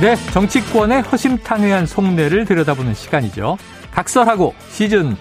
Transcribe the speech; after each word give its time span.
네, 0.00 0.16
정치권의 0.32 1.02
허심탄회한 1.02 1.84
속내를 1.86 2.46
들여다보는 2.46 2.94
시간이죠. 2.94 3.58
각설하고 3.90 4.54
시즌 4.70 5.12
2. 5.12 5.16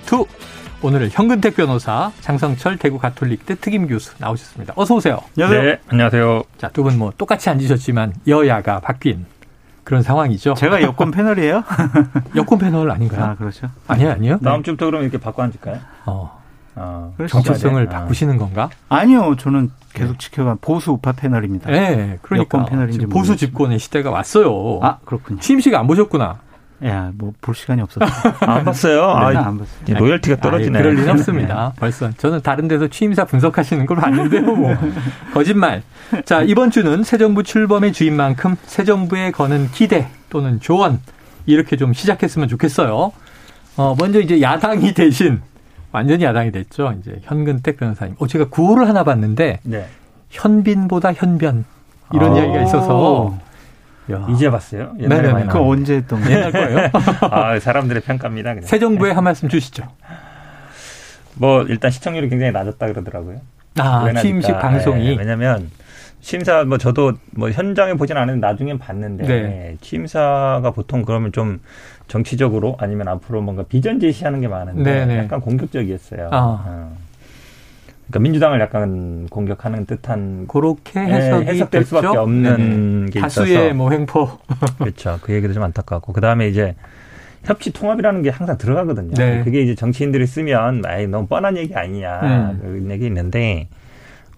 오늘은 0.81 1.09
현근택 1.11 1.57
변호사, 1.57 2.11
장성철 2.21 2.77
대구 2.77 2.97
가톨릭대 2.97 3.55
특임 3.55 3.87
교수 3.87 4.13
나오셨습니다. 4.19 4.73
어서 4.77 4.95
오세요. 4.95 5.19
안녕하세요. 5.37 5.61
네, 5.63 5.79
안녕하세요. 5.89 6.43
자, 6.57 6.69
두 6.69 6.83
분 6.83 6.97
뭐 6.97 7.11
똑같이 7.17 7.49
앉으셨지만 7.49 8.13
여야가 8.27 8.79
바뀐 8.79 9.25
그런 9.83 10.01
상황이죠. 10.01 10.53
제가 10.53 10.81
여권 10.81 11.11
패널이에요? 11.11 11.63
여권 12.37 12.59
패널 12.59 12.89
아닌가요? 12.91 13.23
아, 13.25 13.35
그렇죠. 13.35 13.67
아니요, 13.87 14.11
아니요. 14.11 14.39
다음 14.41 14.63
주부터 14.63 14.85
그럼 14.85 15.01
이렇게 15.03 15.17
바꿔 15.17 15.43
앉을까요? 15.43 15.79
어. 16.05 16.38
아, 16.79 17.11
정체성을 17.27 17.87
아. 17.87 17.89
바꾸시는 17.89 18.37
건가? 18.37 18.69
아니요, 18.87 19.35
저는 19.37 19.71
계속 19.93 20.13
네. 20.13 20.17
지켜봐 20.17 20.57
보수 20.61 20.91
우파 20.91 21.11
패널입니다. 21.11 21.69
네, 21.71 22.17
그러니까 22.21 22.65
패널인지 22.65 23.05
보수 23.07 23.35
집권의 23.35 23.79
시대가 23.79 24.11
왔어요. 24.11 24.79
아, 24.81 24.97
그렇군요. 25.05 25.39
취임식 25.39 25.73
안 25.75 25.87
보셨구나. 25.87 26.39
야, 26.85 27.11
뭐 27.15 27.33
볼 27.41 27.55
시간이 27.55 27.81
없었어요. 27.81 28.09
안 28.39 28.63
봤어요. 28.63 29.01
네, 29.01 29.37
아, 29.37 29.47
안 29.47 29.57
봤어요. 29.57 29.97
로열티가 29.97 30.37
떨어지네. 30.37 30.79
그럴 30.79 30.95
리 30.95 31.09
없습니다. 31.09 31.73
벌써 31.79 32.09
저는 32.11 32.41
다른 32.41 32.69
데서 32.69 32.87
취임사 32.87 33.25
분석하시는 33.25 33.85
걸 33.85 33.97
봤는데요. 33.97 34.41
뭐 34.43 34.73
거짓말. 35.33 35.83
자, 36.23 36.41
이번 36.41 36.71
주는 36.71 37.03
새 37.03 37.17
정부 37.17 37.43
출범의 37.43 37.91
주인 37.91 38.15
만큼 38.15 38.55
새 38.65 38.85
정부에 38.85 39.31
거는 39.31 39.71
기대 39.71 40.07
또는 40.29 40.61
조언 40.61 40.99
이렇게 41.45 41.75
좀 41.75 41.91
시작했으면 41.91 42.47
좋겠어요. 42.47 43.11
어, 43.75 43.95
먼저 43.99 44.21
이제 44.21 44.41
야당이 44.41 44.93
대신 44.93 45.41
완전히 45.91 46.23
야당이 46.23 46.51
됐죠. 46.51 46.95
이제 46.99 47.19
현근택 47.23 47.77
변호사님. 47.77 48.15
어, 48.19 48.27
제가 48.27 48.49
구호를 48.49 48.87
하나 48.87 49.03
봤는데 49.03 49.59
네. 49.63 49.85
현빈보다 50.29 51.13
현변 51.13 51.65
이런 52.13 52.33
아~ 52.33 52.37
이야기가 52.37 52.63
있어서 52.63 53.37
야. 54.11 54.27
이제 54.29 54.49
봤어요? 54.49 54.93
옛날에 54.99 55.33
네네. 55.33 55.45
그 55.47 55.59
언제 55.59 55.95
했던 55.95 56.21
거예요? 56.21 56.37
옛날 56.37 56.51
거예요? 56.51 56.89
아, 57.31 57.59
사람들의 57.59 58.01
평가입니다. 58.03 58.55
그냥. 58.55 58.67
새 58.67 58.79
정부에 58.79 59.11
한 59.11 59.23
말씀 59.23 59.49
주시죠. 59.49 59.83
뭐 61.35 61.63
일단 61.63 61.91
시청률이 61.91 62.29
굉장히 62.29 62.51
낮았다 62.51 62.87
그러더라고요. 62.87 63.39
아, 63.77 64.11
취임식 64.13 64.59
방송이. 64.59 65.09
네, 65.09 65.15
왜냐면 65.17 65.69
심사 66.21 66.63
뭐 66.65 66.77
저도 66.77 67.13
뭐 67.31 67.49
현장에 67.49 67.93
보진 67.93 68.17
않았는데 68.17 68.45
나중엔 68.45 68.77
봤는데 68.77 69.25
네. 69.25 69.77
취임사가 69.81 70.71
보통 70.71 71.03
그러면 71.03 71.31
좀 71.31 71.61
정치적으로 72.07 72.75
아니면 72.79 73.07
앞으로 73.07 73.41
뭔가 73.41 73.63
비전 73.63 73.99
제시하는 73.99 74.41
게 74.41 74.47
많은데 74.47 75.05
네네. 75.05 75.17
약간 75.17 75.41
공격적이었어요. 75.41 76.29
아. 76.31 76.63
어. 76.67 76.97
그러니까 78.09 78.19
민주당을 78.21 78.59
약간 78.59 79.27
공격하는 79.29 79.85
듯한 79.85 80.47
그렇게 80.47 80.99
네, 80.99 81.13
해석이 81.13 81.45
네, 81.45 81.51
해석될 81.51 81.81
됐죠? 81.81 81.95
수밖에 81.97 82.17
없는 82.17 83.05
네게 83.05 83.19
다수의 83.19 83.51
있어서 83.51 83.73
뭐 83.75 83.91
횡포 83.91 84.29
그렇죠. 84.79 85.19
그 85.21 85.33
얘기도 85.33 85.53
좀 85.53 85.61
안타깝고 85.63 86.13
그 86.13 86.19
다음에 86.19 86.47
이제 86.47 86.75
협치 87.43 87.71
통합이라는 87.71 88.23
게 88.23 88.29
항상 88.31 88.57
들어가거든요. 88.57 89.13
네. 89.13 89.43
그게 89.43 89.61
이제 89.61 89.75
정치인들이 89.75 90.25
쓰면 90.25 90.81
아이 90.85 91.07
너무 91.07 91.27
뻔한 91.27 91.55
얘기 91.55 91.75
아니냐 91.75 92.19
음. 92.23 92.59
그런 92.61 92.91
얘기 92.91 93.05
있는데 93.05 93.67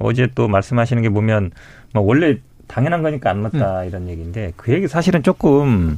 어제 0.04 0.28
또 0.36 0.48
말씀하시는 0.48 1.02
게 1.02 1.10
보면 1.10 1.52
뭐 1.94 2.04
원래 2.04 2.38
당연한 2.68 3.02
거니까 3.04 3.30
안 3.30 3.42
맞다 3.42 3.82
음. 3.82 3.88
이런 3.88 4.10
얘기인데 4.10 4.54
그 4.56 4.72
얘기 4.74 4.88
사실은 4.88 5.24
조금 5.24 5.98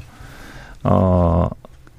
어 0.83 1.49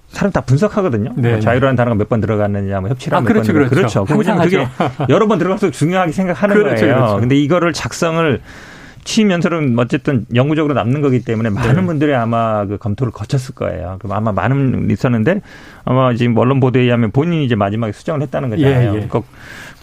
사람 0.09 0.33
다 0.33 0.41
분석하거든요. 0.43 1.13
네. 1.17 1.31
뭐 1.33 1.41
자유라는 1.41 1.77
단어가 1.77 1.97
몇 1.97 2.09
번 2.09 2.21
들어갔느냐, 2.21 2.81
뭐 2.81 2.89
협치라는 2.91 3.25
아, 3.25 3.27
그렇죠, 3.27 3.53
몇번 3.53 3.69
그렇죠. 3.69 4.05
그렇죠. 4.05 4.37
그게 4.37 4.67
여러 5.09 5.27
번 5.27 5.39
들어가서 5.39 5.71
중요하게 5.71 6.13
생각하는 6.13 6.55
그렇죠, 6.55 6.83
거예요. 6.83 6.97
그렇죠. 6.97 7.17
근데 7.21 7.37
이거를 7.37 7.73
작성을 7.73 8.41
연설은 9.31 9.79
어쨌든 9.79 10.25
영구적으로 10.35 10.73
남는 10.75 11.03
거기 11.03 11.23
때문에 11.23 11.51
많은 11.51 11.75
네. 11.75 11.87
분들이 11.87 12.15
아마 12.15 12.65
그 12.65 12.79
검토를 12.79 13.13
거쳤을 13.13 13.55
거예요. 13.55 13.97
그럼 14.01 14.17
아마 14.17 14.33
많은 14.33 14.89
있었는데 14.91 15.43
아마 15.85 16.15
지금 16.15 16.37
언론 16.39 16.61
보도에 16.61 16.83
의하면 16.83 17.11
본인이 17.11 17.45
이제 17.45 17.55
마지막에 17.55 17.93
수정을 17.93 18.23
했다는 18.23 18.51
거잖아요. 18.51 18.81
예, 18.81 18.87
예. 18.87 18.91
그러니까 18.91 19.23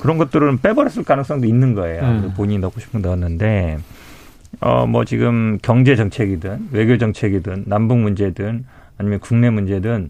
그런 0.02 0.18
것들은 0.18 0.60
빼버렸을 0.62 1.04
가능성도 1.04 1.46
있는 1.48 1.74
거예요. 1.76 2.02
음. 2.04 2.34
본인이 2.36 2.60
넣고 2.60 2.80
싶은 2.80 3.02
거 3.02 3.08
넣었는데 3.10 3.78
어 4.60 4.86
뭐 4.86 5.06
지금 5.06 5.58
경제 5.62 5.96
정책이든 5.96 6.70
외교 6.72 6.98
정책이든 6.98 7.64
남북 7.68 7.98
문제든 8.00 8.66
아니면 8.98 9.20
국내 9.20 9.50
문제든 9.50 10.10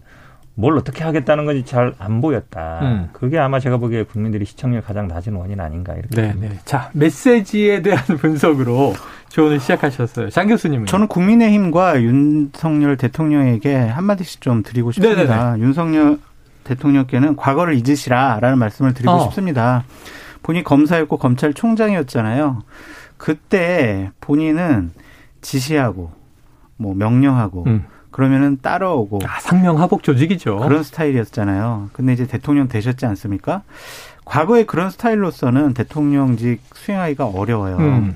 뭘 0.54 0.76
어떻게 0.76 1.02
하겠다는 1.04 1.46
건지 1.46 1.64
잘 1.64 1.94
안 1.98 2.20
보였다. 2.20 2.80
음. 2.82 3.08
그게 3.12 3.38
아마 3.38 3.58
제가 3.60 3.78
보기에 3.78 4.02
국민들이 4.02 4.44
시청률 4.44 4.82
가장 4.82 5.08
낮은 5.08 5.32
원인 5.34 5.60
아닌가 5.60 5.94
이렇게. 5.94 6.20
네, 6.20 6.34
네. 6.38 6.58
자 6.66 6.90
메시지에 6.92 7.80
대한 7.82 8.02
분석으로 8.18 8.92
조언을 9.30 9.60
시작하셨어요. 9.60 10.28
장 10.28 10.48
교수님은. 10.48 10.86
저는 10.86 11.06
국민의힘과 11.06 12.02
윤석열 12.02 12.96
대통령에게 12.98 13.74
한 13.76 14.04
마디씩 14.04 14.42
좀 14.42 14.62
드리고 14.62 14.92
싶습니다. 14.92 15.52
네네네. 15.52 15.62
윤석열 15.64 16.18
대통령께는 16.64 17.36
과거를 17.36 17.74
잊으시라라는 17.74 18.58
말씀을 18.58 18.94
드리고 18.94 19.12
어. 19.12 19.24
싶습니다. 19.24 19.84
본인이 20.42 20.64
검사였고 20.64 21.16
검찰총장이었잖아요. 21.18 22.62
그때 23.16 24.10
본인은 24.20 24.90
지시하고 25.40 26.10
뭐 26.76 26.94
명령하고 26.94 27.64
음. 27.66 27.84
그러면은 28.10 28.58
따라오고 28.60 29.20
아, 29.24 29.40
상명하복 29.40 30.02
조직이죠. 30.02 30.58
그런 30.58 30.82
스타일이었잖아요. 30.82 31.90
근데 31.92 32.12
이제 32.12 32.26
대통령 32.26 32.68
되셨지 32.68 33.06
않습니까? 33.06 33.62
과거에 34.24 34.64
그런 34.64 34.90
스타일로서는 34.90 35.74
대통령직 35.74 36.60
수행하기가 36.74 37.26
어려워요. 37.26 37.78
음. 37.78 38.14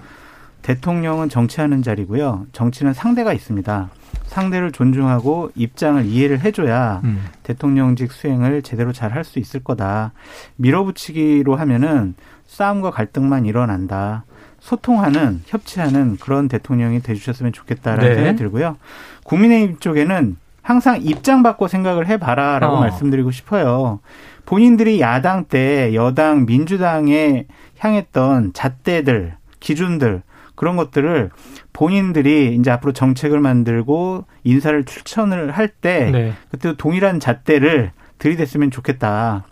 대통령은 0.62 1.28
정치하는 1.28 1.82
자리고요. 1.82 2.46
정치는 2.52 2.92
상대가 2.92 3.32
있습니다. 3.32 3.88
상대를 4.36 4.70
존중하고 4.70 5.50
입장을 5.54 6.04
이해를 6.04 6.41
해줘야 6.41 7.00
음. 7.04 7.24
대통령직 7.42 8.12
수행을 8.12 8.60
제대로 8.60 8.92
잘 8.92 9.16
할 9.16 9.24
수 9.24 9.38
있을 9.38 9.60
거다. 9.60 10.12
밀어붙이기로 10.56 11.56
하면은 11.56 12.14
싸움과 12.47 12.91
갈등만 12.91 13.47
일어난다. 13.47 14.24
소통하는 14.60 15.41
협치하는 15.47 16.19
그런 16.19 16.48
대통령이 16.48 17.00
돼주셨으면 17.00 17.52
좋겠다라는 17.52 18.08
네. 18.08 18.14
생각이 18.14 18.36
들고요. 18.36 18.76
국민의힘 19.24 19.78
쪽에는 19.78 20.36
항상 20.60 21.00
입장 21.00 21.42
바꿔 21.42 21.66
생각을 21.66 22.06
해봐라라고 22.08 22.76
어. 22.76 22.80
말씀드리고 22.80 23.30
싶어요. 23.30 24.00
본인들이 24.44 25.00
야당 25.00 25.47
때 25.47 25.94
여당 25.94 26.44
민주당에 26.44 27.47
향했던 27.78 28.53
잣대들 28.53 29.36
기준들 29.60 30.22
그런 30.56 30.76
것들을 30.76 31.30
본인들이 31.72 32.56
이제 32.58 32.70
앞으로 32.70 32.92
정책을 32.92 33.38
만들고 33.38 34.24
인사를 34.42 34.84
추천을 34.84 35.52
할때 35.52 36.10
네. 36.10 36.32
그때 36.50 36.74
동일한 36.76 37.20
잣대를 37.20 37.92
들이댔으면 38.18 38.70
좋겠다. 38.70 39.44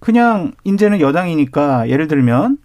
그냥 0.00 0.52
이제는 0.64 1.00
여당이니까 1.00 1.88
예를 1.88 2.08
들면 2.08 2.56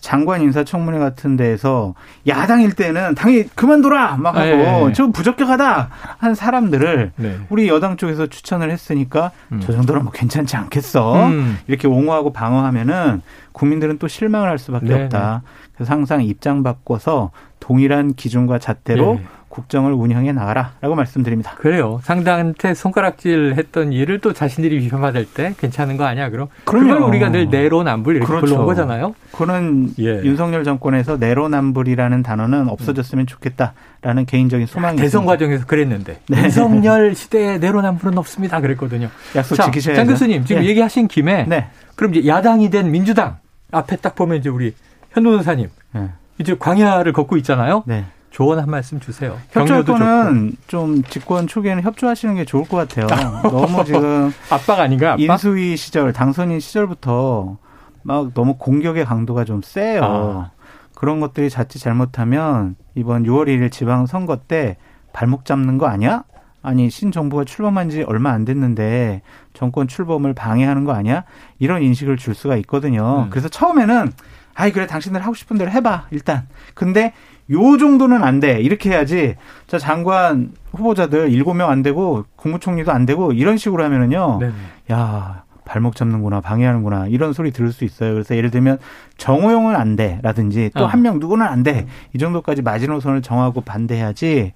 장관 0.00 0.40
인사청문회 0.40 0.98
같은 0.98 1.36
데에서 1.36 1.94
야당일 2.26 2.72
때는 2.72 3.14
당연히 3.14 3.48
그만둬라 3.54 4.16
막 4.16 4.36
하고 4.36 4.88
네. 4.88 4.92
좀 4.94 5.12
부적격하다 5.12 5.90
한 6.18 6.34
사람들을 6.34 7.12
네. 7.16 7.38
우리 7.50 7.68
여당 7.68 7.96
쪽에서 7.96 8.26
추천을 8.26 8.70
했으니까 8.70 9.32
음. 9.52 9.60
저 9.62 9.72
정도는 9.72 10.04
뭐 10.04 10.12
괜찮지 10.12 10.56
않겠어 10.56 11.26
음. 11.26 11.58
이렇게 11.66 11.88
옹호하고 11.88 12.32
방어하면은 12.32 13.20
국민들은 13.52 13.98
또 13.98 14.08
실망을 14.08 14.48
할 14.48 14.58
수밖에 14.58 14.86
네. 14.86 15.04
없다. 15.04 15.42
그래서 15.74 15.92
항상 15.92 16.22
입장 16.22 16.62
바꿔서 16.62 17.30
동일한 17.60 18.14
기준과 18.14 18.58
잣대로 18.58 19.14
네. 19.14 19.24
국정을 19.56 19.94
운영해 19.94 20.32
나가라라고 20.32 20.94
말씀드립니다. 20.94 21.54
그래요. 21.56 21.98
상대한테 22.02 22.74
손가락질 22.74 23.54
했던 23.56 23.90
일을 23.90 24.18
또 24.20 24.34
자신들이 24.34 24.80
비판받을 24.80 25.24
때 25.24 25.54
괜찮은 25.58 25.96
거 25.96 26.04
아니야? 26.04 26.28
그럼 26.28 26.48
그걸 26.64 26.98
우리가 26.98 27.30
늘 27.30 27.48
내로남불 27.48 28.16
이렇게 28.16 28.26
그렇죠. 28.26 28.46
불러온 28.46 28.66
거잖아요. 28.66 29.14
그는 29.32 29.94
예. 29.98 30.22
윤석열 30.22 30.62
정권에서 30.62 31.16
내로남불이라는 31.16 32.22
단어는 32.22 32.68
없어졌으면 32.68 33.26
좋겠다라는 33.26 34.26
개인적인 34.26 34.66
소망이 34.66 34.96
대선 34.96 35.22
있습니다. 35.22 35.32
과정에서 35.32 35.64
그랬는데 35.64 36.20
네. 36.28 36.42
윤석열 36.44 37.14
시대에 37.14 37.56
내로남불은 37.56 38.18
없습니다. 38.18 38.60
그랬거든요. 38.60 39.08
약속 39.34 39.54
자, 39.54 39.64
지키셔야죠. 39.64 39.96
장 39.98 40.06
교수님 40.06 40.44
지금 40.44 40.64
예. 40.64 40.66
얘기하신 40.68 41.08
김에 41.08 41.46
네. 41.48 41.68
그럼 41.94 42.14
이제 42.14 42.28
야당이 42.28 42.68
된 42.68 42.90
민주당 42.90 43.38
앞에 43.72 43.96
딱 43.96 44.14
보면 44.14 44.36
이제 44.36 44.50
우리 44.50 44.74
현 45.12 45.24
변호사님 45.24 45.70
네. 45.92 46.10
이제 46.38 46.54
광야를 46.58 47.14
걷고 47.14 47.38
있잖아요. 47.38 47.82
네. 47.86 48.04
조언 48.36 48.58
한 48.58 48.68
말씀 48.68 49.00
주세요. 49.00 49.38
협조권은 49.50 50.56
좀 50.66 51.02
집권 51.04 51.46
초기에는 51.46 51.82
협조하시는 51.82 52.34
게 52.34 52.44
좋을 52.44 52.68
것 52.68 52.76
같아요. 52.76 53.06
너무 53.50 53.82
지금 53.82 54.30
압박 54.52 54.78
아닌가? 54.78 55.12
압박? 55.12 55.22
인수위 55.22 55.78
시절 55.78 56.12
당선인 56.12 56.60
시절부터 56.60 57.56
막 58.02 58.34
너무 58.34 58.58
공격의 58.58 59.06
강도가 59.06 59.44
좀 59.46 59.62
세요. 59.62 60.00
아. 60.04 60.50
그런 60.94 61.18
것들이 61.20 61.48
자칫 61.48 61.78
잘못하면 61.78 62.76
이번 62.94 63.24
6월 63.24 63.46
1일 63.46 63.72
지방 63.72 64.04
선거 64.04 64.36
때 64.36 64.76
발목 65.14 65.46
잡는 65.46 65.78
거 65.78 65.86
아니야? 65.86 66.24
아니 66.60 66.90
신정부가 66.90 67.44
출범한 67.44 67.88
지 67.88 68.02
얼마 68.02 68.32
안 68.32 68.44
됐는데 68.44 69.22
정권 69.54 69.88
출범을 69.88 70.34
방해하는 70.34 70.84
거 70.84 70.92
아니야? 70.92 71.24
이런 71.58 71.82
인식을 71.82 72.18
줄 72.18 72.34
수가 72.34 72.56
있거든요. 72.56 73.24
음. 73.28 73.30
그래서 73.30 73.48
처음에는 73.48 74.12
아이 74.56 74.72
그래 74.72 74.86
당신들 74.86 75.22
하고 75.22 75.34
싶은 75.34 75.56
대로 75.56 75.70
해봐 75.70 76.08
일단. 76.10 76.48
근데 76.74 77.14
요 77.52 77.76
정도는 77.78 78.22
안 78.24 78.40
돼. 78.40 78.60
이렇게 78.60 78.90
해야지. 78.90 79.36
자, 79.66 79.78
장관 79.78 80.50
후보자들 80.72 81.30
일곱 81.32 81.54
명 81.54 81.70
안 81.70 81.82
되고 81.82 82.24
국무총리도 82.36 82.90
안 82.92 83.06
되고 83.06 83.32
이런 83.32 83.56
식으로 83.56 83.84
하면은요. 83.84 84.38
네네. 84.40 84.52
야, 84.92 85.44
발목 85.64 85.96
잡는구나, 85.96 86.40
방해하는구나 86.40 87.06
이런 87.08 87.32
소리 87.32 87.50
들을 87.50 87.72
수 87.72 87.84
있어요. 87.84 88.12
그래서 88.12 88.36
예를 88.36 88.50
들면 88.50 88.78
정호영은 89.16 89.74
안 89.76 89.96
돼 89.96 90.20
라든지 90.22 90.70
또 90.76 90.86
한명 90.86 91.16
어. 91.16 91.18
누구는 91.18 91.44
안 91.46 91.62
돼. 91.62 91.86
이 92.14 92.18
정도까지 92.18 92.62
마지노선을 92.62 93.22
정하고 93.22 93.60
반대해야지 93.62 94.52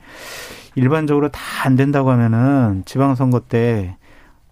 일반적으로 0.76 1.28
다 1.28 1.40
안 1.62 1.76
된다고 1.76 2.10
하면은 2.10 2.82
지방선거 2.86 3.40
때 3.40 3.96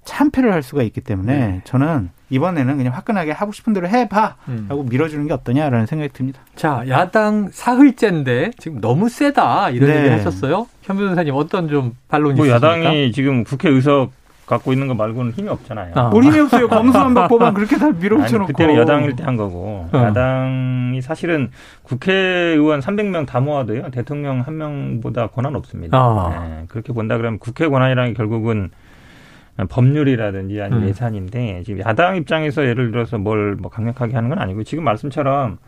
참패를 0.08 0.52
할 0.52 0.62
수가 0.62 0.82
있기 0.84 1.00
때문에 1.02 1.36
네. 1.36 1.60
저는 1.64 2.10
이번에는 2.30 2.76
그냥 2.78 2.94
화끈하게 2.94 3.32
하고 3.32 3.52
싶은 3.52 3.72
대로 3.72 3.88
해봐 3.88 4.36
음. 4.48 4.66
하고 4.68 4.82
밀어주는 4.82 5.26
게 5.26 5.32
어떠냐라는 5.34 5.86
생각이 5.86 6.12
듭니다. 6.12 6.40
자, 6.56 6.82
야당 6.88 7.48
사흘째인데 7.52 8.52
지금 8.58 8.80
너무 8.80 9.08
세다 9.08 9.70
이런 9.70 9.90
네. 9.90 9.98
얘기 9.98 10.08
하셨어요. 10.08 10.66
현 10.82 10.96
변호사님 10.96 11.34
어떤 11.34 11.68
좀 11.68 11.94
반론이 12.08 12.36
뭐 12.36 12.46
있습니까? 12.46 12.68
야당이 12.68 13.12
지금 13.12 13.44
국회 13.44 13.68
의석 13.68 14.12
갖고 14.46 14.72
있는 14.72 14.88
거 14.88 14.94
말고는 14.94 15.32
힘이 15.32 15.50
없잖아요. 15.50 15.92
아. 15.94 16.08
본 16.08 16.24
힘이 16.24 16.38
없어요. 16.40 16.68
검수한박 16.68 17.28
법안 17.28 17.52
그렇게 17.52 17.76
다 17.76 17.90
밀어붙여놓고. 17.90 18.46
그때는 18.46 18.76
여당일 18.76 19.14
때 19.14 19.22
한 19.22 19.36
거고. 19.36 19.88
어. 19.92 19.98
야당이 19.98 21.02
사실은 21.02 21.50
국회의원 21.82 22.80
300명 22.80 23.26
다 23.26 23.40
모아도요. 23.40 23.90
대통령 23.90 24.40
한 24.40 24.56
명보다 24.56 25.26
권한 25.26 25.54
없습니다. 25.54 25.98
아. 25.98 26.46
네, 26.48 26.64
그렇게 26.68 26.94
본다 26.94 27.18
그러면 27.18 27.38
국회 27.38 27.68
권한이라는 27.68 28.12
게 28.12 28.16
결국은 28.16 28.70
법률이라든지 29.66 30.60
아니면 30.62 30.84
음. 30.84 30.88
예산인데 30.88 31.62
지금 31.64 31.80
야당 31.84 32.16
입장에서 32.16 32.64
예를 32.64 32.90
들어서 32.90 33.18
뭘 33.18 33.56
뭐 33.58 33.70
강력하게 33.70 34.14
하는 34.14 34.28
건 34.28 34.38
아니고 34.38 34.62
지금 34.62 34.84
말씀처럼 34.84 35.58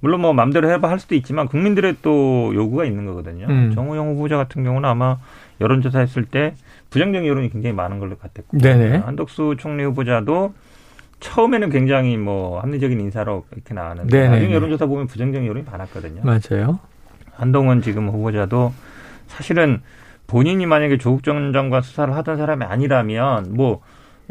물론 0.00 0.20
뭐 0.20 0.32
마음대로 0.32 0.68
해봐 0.70 0.90
할 0.90 0.98
수도 0.98 1.14
있지만 1.14 1.46
국민들의 1.46 1.96
또 2.02 2.52
요구가 2.54 2.84
있는 2.84 3.06
거거든요. 3.06 3.46
음. 3.48 3.72
정우영 3.74 4.08
후보자 4.10 4.36
같은 4.36 4.64
경우는 4.64 4.88
아마 4.88 5.18
여론조사 5.60 6.00
했을 6.00 6.24
때 6.24 6.54
부정적 6.90 7.26
여론이 7.26 7.50
굉장히 7.50 7.74
많은 7.74 7.98
걸로 7.98 8.16
같았고 8.16 8.58
네네. 8.58 8.98
한덕수 8.98 9.56
총리 9.58 9.84
후보자도 9.84 10.52
처음에는 11.20 11.70
굉장히 11.70 12.16
뭐 12.18 12.60
합리적인 12.60 13.00
인사로 13.00 13.46
이렇게 13.52 13.72
나왔는데 13.74 14.28
나중에 14.28 14.52
여론조사 14.54 14.86
보면 14.86 15.06
부정적 15.06 15.46
여론이 15.46 15.64
많았거든요. 15.70 16.20
맞아요. 16.24 16.78
한동훈 17.36 17.80
지금 17.80 18.08
후보자도 18.08 18.72
사실은 19.28 19.80
본인이 20.26 20.66
만약에 20.66 20.98
조국 20.98 21.22
전 21.22 21.52
장관 21.52 21.82
수사를 21.82 22.14
하던 22.14 22.36
사람이 22.36 22.64
아니라면 22.64 23.54
뭐 23.54 23.80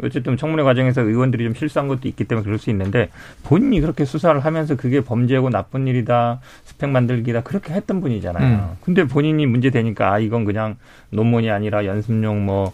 어쨌든 0.02 0.36
청문회 0.36 0.62
과정에서 0.62 1.02
의원들이 1.02 1.44
좀 1.44 1.54
실수한 1.54 1.88
것도 1.88 2.06
있기 2.08 2.24
때문에 2.24 2.44
그럴 2.44 2.58
수 2.58 2.68
있는데 2.70 3.08
본인이 3.44 3.80
그렇게 3.80 4.04
수사를 4.04 4.38
하면서 4.38 4.76
그게 4.76 5.00
범죄고 5.00 5.50
나쁜 5.50 5.86
일이다 5.86 6.40
스펙 6.64 6.90
만들기다 6.90 7.42
그렇게 7.42 7.72
했던 7.72 8.00
분이잖아요. 8.00 8.46
음. 8.46 8.76
근데 8.82 9.04
본인이 9.04 9.46
문제 9.46 9.70
되니까 9.70 10.12
아 10.12 10.18
이건 10.18 10.44
그냥 10.44 10.76
논문이 11.10 11.50
아니라 11.50 11.86
연습용 11.86 12.44
뭐 12.44 12.72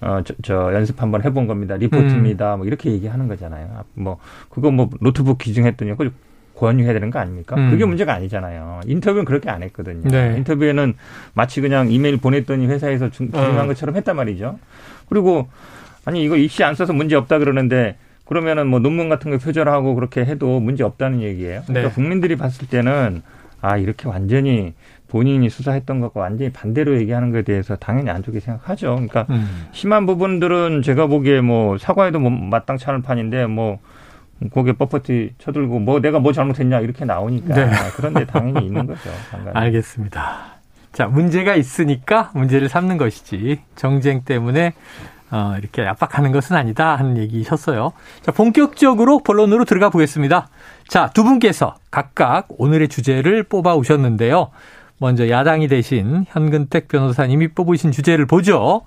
어, 0.00 0.20
저, 0.24 0.34
저 0.42 0.74
연습 0.74 1.00
한번 1.00 1.24
해본 1.24 1.46
겁니다. 1.46 1.76
리포트입니다. 1.76 2.54
음. 2.54 2.58
뭐 2.58 2.66
이렇게 2.66 2.90
얘기하는 2.90 3.28
거잖아요. 3.28 3.68
아, 3.76 3.84
뭐 3.94 4.18
그거 4.48 4.70
뭐 4.70 4.90
노트북 5.00 5.38
기증했더니 5.38 5.96
그 5.96 6.12
권유해야 6.58 6.92
되는 6.92 7.10
거 7.10 7.20
아닙니까? 7.20 7.56
음. 7.56 7.70
그게 7.70 7.84
문제가 7.84 8.14
아니잖아요. 8.14 8.80
인터뷰는 8.86 9.24
그렇게 9.24 9.48
안 9.48 9.62
했거든요. 9.62 10.08
네. 10.08 10.34
인터뷰에는 10.38 10.94
마치 11.34 11.60
그냥 11.60 11.90
이메일 11.90 12.16
보냈더니 12.16 12.66
회사에서 12.66 13.10
중 13.10 13.30
요한 13.34 13.60
어. 13.60 13.66
것처럼 13.66 13.96
했단 13.96 14.16
말이죠. 14.16 14.58
그리고 15.08 15.48
아니 16.04 16.22
이거 16.22 16.36
입시 16.36 16.64
안 16.64 16.74
써서 16.74 16.92
문제 16.92 17.14
없다 17.14 17.38
그러는데 17.38 17.96
그러면은 18.24 18.66
뭐 18.66 18.80
논문 18.80 19.08
같은 19.08 19.30
거 19.30 19.38
표절하고 19.38 19.94
그렇게 19.94 20.24
해도 20.24 20.58
문제 20.58 20.82
없다는 20.82 21.22
얘기예요. 21.22 21.62
그러니까 21.66 21.88
네. 21.88 21.94
국민들이 21.94 22.36
봤을 22.36 22.68
때는 22.68 23.22
아 23.60 23.76
이렇게 23.76 24.08
완전히 24.08 24.74
본인이 25.08 25.48
수사했던 25.48 26.00
것과 26.00 26.20
완전히 26.20 26.50
반대로 26.50 26.98
얘기하는 26.98 27.30
것에 27.30 27.42
대해서 27.42 27.76
당연히 27.76 28.10
안 28.10 28.22
좋게 28.22 28.40
생각하죠. 28.40 28.94
그러니까 28.96 29.26
음. 29.30 29.68
심한 29.72 30.06
부분들은 30.06 30.82
제가 30.82 31.06
보기에 31.06 31.40
뭐 31.40 31.78
사과에도 31.78 32.18
뭐 32.18 32.30
마땅치 32.30 32.84
않을 32.86 33.02
판인데 33.02 33.46
뭐 33.46 33.78
고개 34.50 34.72
뻣뻣이 34.72 35.32
쳐들고 35.38 35.80
뭐 35.80 36.00
내가 36.00 36.18
뭐 36.20 36.32
잘못했냐 36.32 36.80
이렇게 36.80 37.04
나오니까 37.04 37.54
네. 37.54 37.70
그런데 37.96 38.24
당연히 38.24 38.66
있는 38.66 38.86
거죠. 38.86 39.10
상관이. 39.30 39.56
알겠습니다. 39.56 40.58
자 40.92 41.06
문제가 41.06 41.54
있으니까 41.54 42.30
문제를 42.34 42.68
삼는 42.68 42.98
것이지 42.98 43.60
정쟁 43.74 44.22
때문에 44.22 44.72
어, 45.30 45.56
이렇게 45.58 45.82
압박하는 45.82 46.32
것은 46.32 46.56
아니다 46.56 46.96
하는 46.96 47.18
얘기셨어요. 47.18 47.92
자, 48.22 48.32
본격적으로 48.32 49.18
본론으로 49.18 49.64
들어가 49.66 49.90
보겠습니다. 49.90 50.48
자, 50.88 51.10
두 51.12 51.22
분께서 51.22 51.74
각각 51.90 52.46
오늘의 52.56 52.88
주제를 52.88 53.42
뽑아 53.42 53.74
오셨는데요. 53.74 54.48
먼저 54.98 55.28
야당이 55.28 55.68
대신 55.68 56.24
현근택 56.28 56.88
변호사님이 56.88 57.48
뽑으신 57.48 57.92
주제를 57.92 58.26
보죠. 58.26 58.82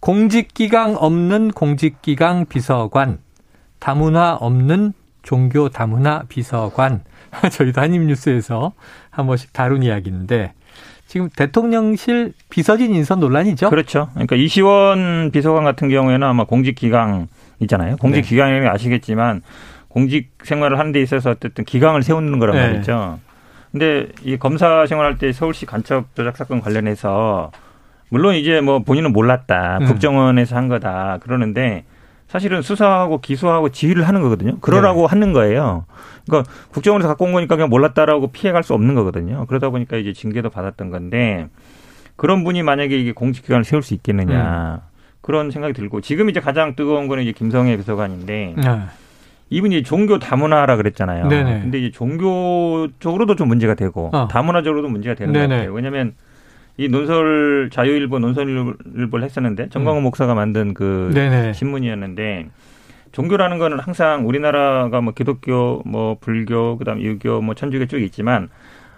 공직기강 0.00 0.96
없는 0.98 1.50
공직기강 1.50 2.46
비서관, 2.46 3.18
다문화 3.84 4.38
없는 4.40 4.94
종교 5.22 5.68
다문화 5.68 6.22
비서관. 6.30 7.02
저희도 7.52 7.82
한입뉴스에서 7.82 8.72
한 9.10 9.26
번씩 9.26 9.52
다룬 9.52 9.82
이야기인데 9.82 10.54
지금 11.06 11.28
대통령실 11.28 12.32
비서진 12.48 12.94
인선 12.94 13.20
논란이죠? 13.20 13.68
그렇죠. 13.68 14.08
그러니까 14.14 14.36
이시원 14.36 15.30
비서관 15.32 15.64
같은 15.64 15.90
경우에는 15.90 16.26
아마 16.26 16.44
공직 16.44 16.76
기강 16.76 17.28
있잖아요. 17.58 17.96
공직 17.96 18.22
네. 18.22 18.28
기강이라는 18.28 18.68
아시겠지만 18.70 19.42
공직 19.88 20.30
생활을 20.42 20.78
하는 20.78 20.92
데 20.92 21.02
있어서 21.02 21.32
어쨌든 21.32 21.66
기강을 21.66 22.02
세우는 22.02 22.38
거란 22.38 22.56
네. 22.56 22.62
말이죠. 22.62 23.18
근데 23.70 24.08
이 24.22 24.38
검사 24.38 24.86
생활할 24.86 25.18
때 25.18 25.30
서울시 25.32 25.66
간첩 25.66 26.06
조작 26.14 26.38
사건 26.38 26.62
관련해서 26.62 27.50
물론 28.08 28.34
이제 28.34 28.62
뭐 28.62 28.78
본인은 28.78 29.12
몰랐다. 29.12 29.80
음. 29.82 29.86
국정원에서 29.88 30.56
한 30.56 30.68
거다. 30.68 31.18
그러는데 31.20 31.84
사실은 32.34 32.62
수사하고 32.62 33.20
기소하고 33.20 33.68
지휘를 33.68 34.08
하는 34.08 34.20
거거든요. 34.20 34.58
그러라고 34.58 35.02
네. 35.02 35.06
하는 35.06 35.32
거예요. 35.32 35.84
그러니까 36.26 36.50
국정원에서 36.72 37.06
갖고 37.06 37.26
온 37.26 37.32
거니까 37.32 37.54
그냥 37.54 37.70
몰랐다라고 37.70 38.32
피해갈 38.32 38.64
수 38.64 38.74
없는 38.74 38.96
거거든요. 38.96 39.46
그러다 39.46 39.70
보니까 39.70 39.96
이제 39.98 40.12
징계도 40.12 40.50
받았던 40.50 40.90
건데 40.90 41.46
그런 42.16 42.42
분이 42.42 42.64
만약에 42.64 42.98
이게 42.98 43.12
공직기관을 43.12 43.62
세울 43.62 43.84
수 43.84 43.94
있겠느냐 43.94 44.82
음. 44.82 44.88
그런 45.20 45.52
생각이 45.52 45.74
들고 45.74 46.00
지금 46.00 46.28
이제 46.28 46.40
가장 46.40 46.74
뜨거운 46.74 47.06
거는 47.06 47.22
이제 47.22 47.30
김성애 47.30 47.76
비서관인데 47.76 48.54
네. 48.56 48.80
이분이 49.50 49.84
종교 49.84 50.18
다문화라 50.18 50.74
그랬잖아요. 50.74 51.28
네네. 51.28 51.60
근데 51.60 51.78
이제 51.78 51.92
종교 51.92 52.88
쪽으로도 52.98 53.36
좀 53.36 53.46
문제가 53.46 53.74
되고 53.74 54.10
어. 54.12 54.26
다문화적으로도 54.26 54.88
문제가 54.88 55.14
되는 55.14 55.32
네네. 55.32 55.46
것 55.46 55.54
같아요. 55.54 55.72
왜냐하면 55.72 56.14
이 56.76 56.88
논설 56.88 57.70
자유일보 57.72 58.18
논설일보를 58.18 59.24
했었는데 59.24 59.68
정광훈 59.68 60.00
음. 60.00 60.04
목사가 60.04 60.34
만든 60.34 60.74
그 60.74 61.10
네네. 61.14 61.52
신문이었는데 61.52 62.48
종교라는 63.12 63.58
거는 63.58 63.78
항상 63.78 64.26
우리나라가 64.26 65.00
뭐 65.00 65.12
기독교, 65.14 65.82
뭐 65.86 66.16
불교, 66.20 66.76
그다음 66.76 67.00
유교, 67.00 67.40
뭐 67.40 67.54
천주교 67.54 67.86
쪽이 67.86 68.04
있지만 68.06 68.48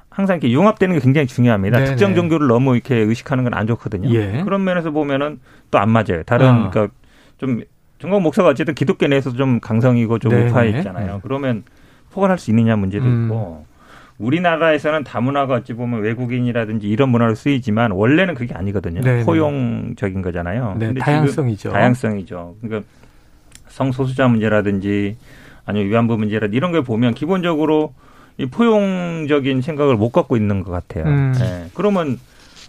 항상 0.09 0.37
이렇게 0.37 0.50
융합되는 0.50 0.95
게 0.97 1.00
굉장히 1.02 1.26
중요합니다. 1.26 1.76
네네. 1.76 1.90
특정 1.90 2.14
종교를 2.14 2.47
너무 2.47 2.75
이렇게 2.75 2.97
의식하는 2.97 3.45
건 3.45 3.52
안 3.52 3.66
좋거든요. 3.66 4.09
예. 4.14 4.40
그런 4.42 4.64
면에서 4.64 4.90
보면은 4.90 5.38
또 5.71 5.78
안 5.78 5.90
맞아요. 5.90 6.23
다른 6.25 6.49
어. 6.49 6.71
그러니까 6.71 6.95
좀 7.37 7.62
정광 7.99 8.23
목사가 8.23 8.49
어쨌든 8.49 8.75
기독교 8.75 9.06
내에서도 9.06 9.37
좀 9.37 9.61
강성이고 9.61 10.18
좀 10.18 10.33
우파 10.33 10.64
있잖아요. 10.64 11.21
그러면 11.23 11.64
포괄할 12.11 12.38
수 12.38 12.50
있느냐 12.50 12.76
문제도 12.76 13.04
음. 13.04 13.25
있고 13.25 13.66
우리나라에서는 14.19 15.05
다문화가 15.05 15.55
어찌 15.55 15.75
보면 15.75 16.01
외국인이라든지 16.01 16.89
이런 16.89 17.11
문화로 17.11 17.35
쓰이지만 17.35 17.91
원래는 17.91 18.35
그게 18.35 18.55
아니거든요. 18.55 19.03
네네. 19.03 19.25
포용적인 19.25 20.23
거잖아요. 20.23 20.77
네, 20.79 20.95
다양성이죠. 20.95 21.71
다양성이죠. 21.71 22.57
그러니까 22.61 22.89
성소수자 23.69 24.29
문제라든지 24.29 25.17
아니면 25.67 25.91
위안부 25.91 26.17
문제라든지 26.17 26.57
이런 26.57 26.73
걸 26.73 26.83
보면 26.83 27.15
기본적으로 27.15 27.95
이 28.39 28.47
포용적인 28.47 29.63
생각을 29.63 29.97
못 29.97 30.11
갖고 30.11 30.37
있는 30.37 30.63
것 30.63 30.71
같아요. 30.71 31.05
음. 31.05 31.35
네. 31.39 31.67
그러면 31.75 32.19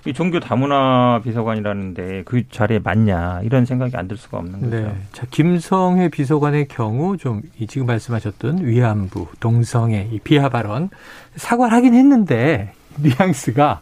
이 0.08 0.14
종교 0.14 0.40
다문화 0.40 1.20
비서관이라는데 1.24 2.24
그 2.24 2.48
자리에 2.50 2.80
맞냐 2.80 3.42
이런 3.44 3.66
생각이 3.66 3.96
안 3.98 4.08
들 4.08 4.16
수가 4.16 4.38
없는 4.38 4.62
거죠. 4.62 4.76
네. 4.88 4.96
자 5.12 5.26
김성회 5.30 6.08
비서관의 6.10 6.70
경우 6.70 7.18
좀 7.18 7.42
지금 7.68 7.88
말씀하셨던 7.88 8.66
위안부, 8.66 9.28
동성애 9.42 10.08
이 10.12 10.20
비하 10.20 10.48
발언 10.48 10.90
사과를 11.36 11.76
하긴 11.76 11.94
했는데 11.94 12.72
뉘앙스가 12.98 13.82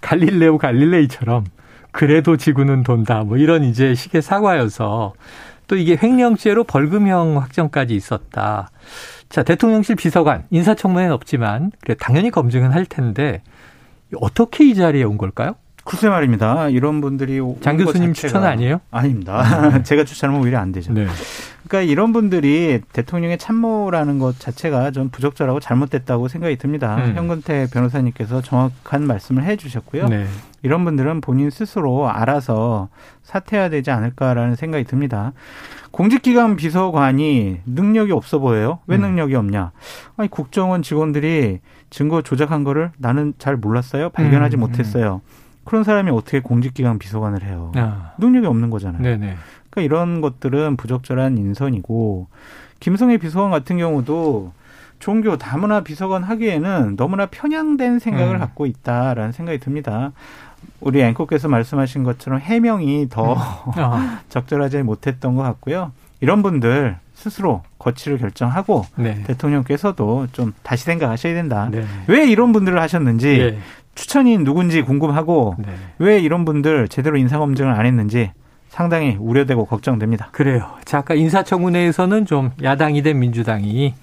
갈릴레오 0.00 0.56
갈릴레이처럼 0.56 1.44
그래도 1.90 2.36
지구는 2.38 2.82
돈다. 2.82 3.24
뭐 3.24 3.36
이런 3.36 3.62
이제 3.64 3.94
식의 3.94 4.22
사과여서 4.22 5.12
또 5.66 5.76
이게 5.76 5.98
횡령죄로 6.02 6.64
벌금형 6.64 7.38
확정까지 7.40 7.94
있었다. 7.94 8.70
자, 9.28 9.42
대통령실 9.42 9.96
비서관 9.96 10.44
인사청문회는 10.50 11.12
없지만 11.12 11.72
그래 11.82 11.96
당연히 11.98 12.30
검증은 12.30 12.72
할 12.72 12.86
텐데 12.86 13.42
어떻게 14.20 14.64
이 14.68 14.74
자리에 14.74 15.02
온 15.02 15.18
걸까요? 15.18 15.54
글쎄 15.86 16.08
말입니다. 16.08 16.68
이런 16.68 17.00
분들이 17.00 17.40
장 17.60 17.76
교수님 17.76 18.12
추천 18.12 18.42
아니에요? 18.44 18.80
아닙니다. 18.90 19.82
제가 19.84 20.04
추천하면 20.04 20.42
오히려 20.42 20.58
안 20.58 20.72
되죠. 20.72 20.92
네. 20.92 21.06
그러니까 21.68 21.90
이런 21.90 22.12
분들이 22.12 22.80
대통령의 22.92 23.38
참모라는 23.38 24.18
것 24.18 24.38
자체가 24.38 24.90
좀 24.90 25.10
부적절하고 25.10 25.60
잘못됐다고 25.60 26.26
생각이 26.26 26.56
듭니다. 26.56 26.96
음. 26.96 27.14
현근태 27.16 27.68
변호사님께서 27.72 28.42
정확한 28.42 29.06
말씀을 29.06 29.44
해 29.44 29.56
주셨고요. 29.56 30.08
네. 30.08 30.26
이런 30.62 30.84
분들은 30.84 31.20
본인 31.20 31.50
스스로 31.50 32.08
알아서 32.10 32.88
사퇴해야 33.22 33.68
되지 33.68 33.92
않을까라는 33.92 34.56
생각이 34.56 34.84
듭니다. 34.84 35.32
공직기관 35.92 36.56
비서관이 36.56 37.60
능력이 37.64 38.10
없어 38.10 38.40
보여요. 38.40 38.80
왜 38.88 38.96
음. 38.96 39.02
능력이 39.02 39.36
없냐? 39.36 39.70
아니 40.16 40.28
국정원 40.28 40.82
직원들이 40.82 41.60
증거 41.90 42.22
조작한 42.22 42.64
거를 42.64 42.90
나는 42.98 43.34
잘 43.38 43.56
몰랐어요. 43.56 44.10
발견하지 44.10 44.56
음. 44.56 44.60
못했어요. 44.60 45.20
그런 45.66 45.84
사람이 45.84 46.10
어떻게 46.10 46.40
공직기관 46.40 46.98
비서관을 46.98 47.42
해요? 47.44 47.72
아. 47.74 48.12
능력이 48.18 48.46
없는 48.46 48.70
거잖아요. 48.70 49.02
네네. 49.02 49.36
그러니까 49.68 49.82
이런 49.82 50.20
것들은 50.22 50.76
부적절한 50.76 51.36
인선이고 51.36 52.28
김성애 52.80 53.18
비서관 53.18 53.50
같은 53.50 53.76
경우도 53.76 54.52
종교 54.98 55.36
다문화 55.36 55.82
비서관 55.82 56.22
하기에는 56.22 56.96
너무나 56.96 57.26
편향된 57.26 57.98
생각을 57.98 58.36
음. 58.36 58.38
갖고 58.38 58.64
있다라는 58.64 59.32
생각이 59.32 59.58
듭니다. 59.58 60.12
우리 60.80 61.02
앵커께서 61.02 61.48
말씀하신 61.48 62.02
것처럼 62.02 62.40
해명이 62.40 63.08
더 63.10 63.34
음. 63.34 64.16
적절하지 64.30 64.82
못했던 64.82 65.34
것 65.34 65.42
같고요. 65.42 65.92
이런 66.20 66.42
분들 66.42 66.96
스스로 67.14 67.62
거취를 67.78 68.18
결정하고 68.18 68.84
네. 68.96 69.22
대통령께서도 69.24 70.28
좀 70.32 70.52
다시 70.62 70.84
생각하셔야 70.84 71.34
된다. 71.34 71.68
네. 71.70 71.84
왜 72.06 72.26
이런 72.26 72.52
분들을 72.52 72.80
하셨는지 72.80 73.38
네. 73.38 73.58
추천인 73.96 74.44
누군지 74.44 74.82
궁금하고 74.82 75.56
네. 75.58 75.74
왜 75.98 76.20
이런 76.20 76.44
분들 76.44 76.86
제대로 76.88 77.16
인사 77.16 77.38
검증을 77.38 77.72
안 77.72 77.84
했는지 77.86 78.30
상당히 78.68 79.16
우려되고 79.18 79.64
걱정됩니다. 79.64 80.28
그래요. 80.32 80.70
자, 80.84 80.98
아까 80.98 81.14
인사청문회에서는 81.14 82.26
좀 82.26 82.50
야당이 82.62 83.02
된 83.02 83.18
민주당이 83.18 83.94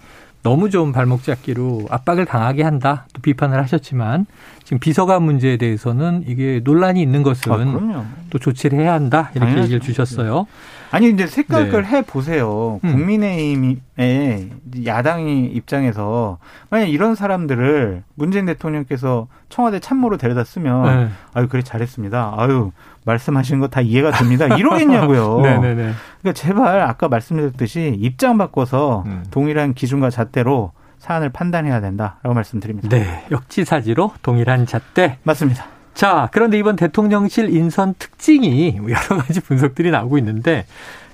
너무 0.42 0.70
좀 0.70 0.92
발목 0.92 1.24
잡기로 1.24 1.88
압박을 1.90 2.26
당하게 2.26 2.64
한다. 2.64 3.06
또 3.14 3.22
비판을 3.22 3.58
하셨지만 3.62 4.26
지금 4.64 4.80
비서관 4.80 5.24
문제에 5.24 5.58
대해서는 5.58 6.24
이게 6.28 6.60
논란이 6.64 7.02
있는 7.02 7.24
것은 7.24 7.94
아, 7.94 8.06
또 8.30 8.40
조치를 8.40 8.80
해야 8.80 8.94
한다. 8.94 9.30
이렇게 9.34 9.40
당연하죠. 9.40 9.64
얘기를 9.64 9.80
주셨어요. 9.80 10.48
아니 10.94 11.10
이제 11.10 11.26
생각을 11.26 11.82
네. 11.84 11.90
해 11.90 12.02
보세요. 12.04 12.80
음. 12.84 12.92
국민의힘의 12.92 14.50
야당이 14.86 15.46
입장에서 15.48 16.38
만약 16.70 16.86
이런 16.86 17.16
사람들을 17.16 18.04
문재인 18.16 18.46
대통령께서 18.46 19.28
청와대 19.50 19.80
참모로 19.80 20.18
데려다 20.18 20.44
쓰면 20.44 20.84
네. 21.06 21.10
아유 21.34 21.48
그래 21.50 21.64
잘했습니다. 21.64 22.36
아유 22.38 22.72
말씀하신 23.06 23.60
거 23.60 23.68
다 23.68 23.82
이해가 23.82 24.12
됩니다. 24.12 24.46
이러겠냐고요. 24.56 25.40
네네네. 25.42 25.92
그러니까 26.22 26.34
제발 26.40 26.82
아까 26.82 27.08
말씀드렸듯이 27.08 27.98
입장 28.00 28.38
바꿔서 28.38 29.04
음. 29.08 29.24
동일한 29.32 29.74
기준과 29.74 30.12
잣대로 30.12 30.74
사안을 31.00 31.30
판단해야 31.32 31.82
된다라고 31.82 32.34
말씀드립니다. 32.34 32.88
네, 32.90 33.26
역지사지로 33.32 34.14
동일한 34.22 34.66
잣대. 34.68 35.18
맞습니다. 35.24 35.66
자, 35.94 36.30
그런데 36.32 36.58
이번 36.58 36.76
대통령실 36.76 37.56
인선 37.56 37.96
특징이 38.00 38.78
여러 38.78 39.22
가지 39.22 39.40
분석들이 39.42 39.92
나오고 39.92 40.18
있는데 40.18 40.66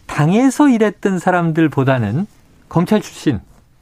당에서 0.05 0.69
일했던 0.69 1.19
사람들보다는 1.19 2.25
검찰 2.67 3.01
출신, 3.01 3.39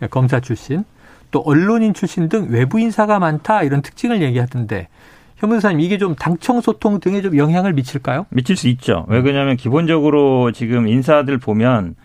검사 0.10 0.40
출신, 0.40 0.84
또 1.32 1.42
언론인 1.42 1.94
출신 1.94 2.30
등 2.30 2.48
외부 2.50 2.80
인사가 2.80 3.20
많다 3.20 3.64
이런 3.64 3.82
특징을 3.82 4.22
얘기하던데 4.22 4.88
현 5.36 5.50
변호사님 5.50 5.82
이게 5.82 5.98
좀 5.98 6.16
당청 6.16 6.62
소통 6.62 7.00
등에 7.00 7.22
좀 7.22 7.38
영향을 7.38 7.74
미칠까요? 7.74 8.26
미칠 8.30 8.56
수 8.56 8.68
있죠. 8.70 9.06
왜 9.08 9.22
그러냐면 9.22 9.56
기본적으로 9.56 10.52
지금 10.52 10.88
인사들 10.88 11.38
보면 11.38 11.96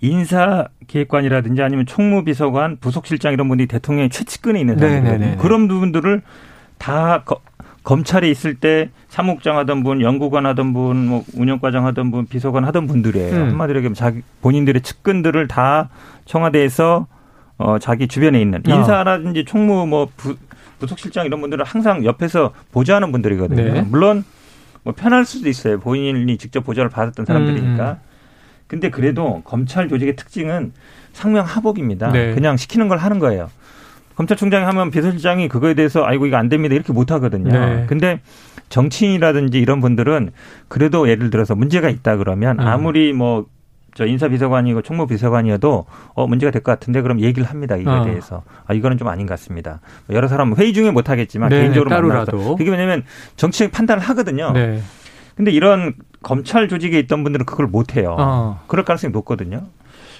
인사 0.00 0.68
기획관이라든지 0.86 1.62
아니면 1.62 1.86
총무비서관, 1.86 2.76
부속실장 2.80 3.32
이런 3.32 3.48
분들이 3.48 3.66
대통령의 3.68 4.10
최측근에 4.10 4.60
있는 4.60 4.78
사람들 4.78 5.36
그런 5.38 5.66
부분들을 5.66 6.20
다 6.76 7.24
검찰에 7.84 8.30
있을 8.30 8.54
때 8.54 8.90
사무국장 9.08 9.58
하던 9.58 9.84
분, 9.84 10.00
연구관 10.00 10.46
하던 10.46 10.72
분, 10.72 11.06
뭐 11.06 11.24
운영과장 11.34 11.86
하던 11.86 12.10
분, 12.10 12.26
비서관 12.26 12.64
하던 12.64 12.86
분들이에요. 12.86 13.36
음. 13.36 13.48
한마디로 13.50 13.78
얘기하면 13.78 13.94
자기 13.94 14.22
본인들의 14.40 14.82
측근들을 14.82 15.46
다 15.48 15.90
청와대에서 16.24 17.06
어 17.58 17.78
자기 17.78 18.08
주변에 18.08 18.40
있는 18.40 18.62
어. 18.66 18.74
인사라든지 18.74 19.44
총무 19.44 19.86
뭐 19.86 20.08
부, 20.16 20.34
부속실장 20.80 21.26
이런 21.26 21.40
분들은 21.40 21.64
항상 21.64 22.04
옆에서 22.04 22.52
보좌하는 22.72 23.12
분들이거든요. 23.12 23.72
네. 23.74 23.82
물론 23.82 24.24
뭐 24.82 24.94
편할 24.96 25.26
수도 25.26 25.48
있어요. 25.48 25.78
본인이 25.78 26.36
직접 26.38 26.64
보좌를 26.64 26.88
받았던 26.88 27.26
사람들이니까. 27.26 27.90
음. 27.90 28.14
근데 28.66 28.88
그래도 28.88 29.42
검찰 29.44 29.88
조직의 29.88 30.16
특징은 30.16 30.72
상명 31.12 31.44
하복입니다. 31.44 32.10
네. 32.12 32.34
그냥 32.34 32.56
시키는 32.56 32.88
걸 32.88 32.98
하는 32.98 33.18
거예요. 33.18 33.50
검찰총장이 34.16 34.64
하면 34.64 34.90
비서실장이 34.90 35.48
그거에 35.48 35.74
대해서 35.74 36.04
아이고 36.04 36.26
이거 36.26 36.36
안 36.36 36.48
됩니다 36.48 36.74
이렇게 36.74 36.92
못 36.92 37.10
하거든요. 37.12 37.50
네. 37.50 37.86
근데 37.88 38.20
정치인이라든지 38.68 39.58
이런 39.58 39.80
분들은 39.80 40.30
그래도 40.68 41.08
예를 41.08 41.30
들어서 41.30 41.54
문제가 41.54 41.88
있다 41.88 42.16
그러면 42.16 42.58
음. 42.60 42.66
아무리 42.66 43.12
뭐 43.12 43.46
저 43.94 44.06
인사비서관이고 44.06 44.82
총무비서관이어도 44.82 45.86
어 46.14 46.26
문제가 46.26 46.50
될 46.50 46.62
것 46.62 46.72
같은데 46.72 47.00
그럼 47.00 47.20
얘기를 47.20 47.48
합니다 47.48 47.76
이거에 47.76 47.98
어. 48.00 48.02
대해서 48.02 48.42
아 48.66 48.74
이거는 48.74 48.98
좀 48.98 49.08
아닌 49.08 49.26
것 49.26 49.34
같습니다 49.34 49.80
여러 50.10 50.28
사람 50.28 50.54
회의 50.56 50.72
중에 50.72 50.90
못 50.90 51.08
하겠지만 51.08 51.48
네, 51.48 51.60
개인적으로 51.60 51.90
만나서 52.08 52.56
그게 52.56 52.70
왜냐면 52.70 53.04
정치적 53.36 53.70
판단을 53.72 54.02
하거든요 54.02 54.50
네. 54.52 54.80
근데 55.36 55.50
이런 55.50 55.94
검찰 56.22 56.68
조직에 56.68 56.98
있던 57.00 57.22
분들은 57.22 57.46
그걸 57.46 57.66
못 57.66 57.96
해요 57.96 58.16
어. 58.18 58.62
그럴 58.66 58.84
가능성이 58.84 59.12
높거든요 59.12 59.62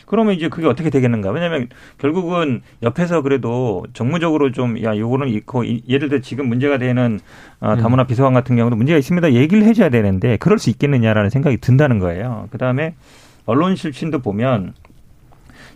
그러면 0.07 0.35
이제 0.35 0.49
그게 0.49 0.67
어떻게 0.67 0.91
되겠는가? 0.91 1.31
왜냐하면 1.31 1.69
결국은 1.99 2.63
옆에서 2.83 3.23
그래도 3.23 3.85
정무적으로 3.95 4.53
좀 4.53 4.75
야 4.83 4.97
요거는 4.97 5.29
있고 5.29 5.65
예를 5.67 6.09
들어 6.09 6.21
지금 6.21 6.47
문제가 6.49 6.79
되는 6.79 7.21
어, 7.61 7.77
다문화 7.77 8.05
음. 8.05 8.07
비서관 8.07 8.35
같은 8.35 8.57
경우도 8.57 8.77
문제가 8.77 8.99
있습니다. 8.99 9.33
얘기를 9.33 9.65
해줘야 9.65 9.89
되는데 9.89 10.37
그럴 10.37 10.59
수 10.59 10.71
있겠느냐라는 10.71 11.31
생각이 11.31 11.59
든다는 11.59 11.99
거예요. 11.99 12.49
그 12.51 12.59
다음에 12.59 12.95
언론 13.47 13.77
실신도 13.77 14.21
보면 14.21 14.75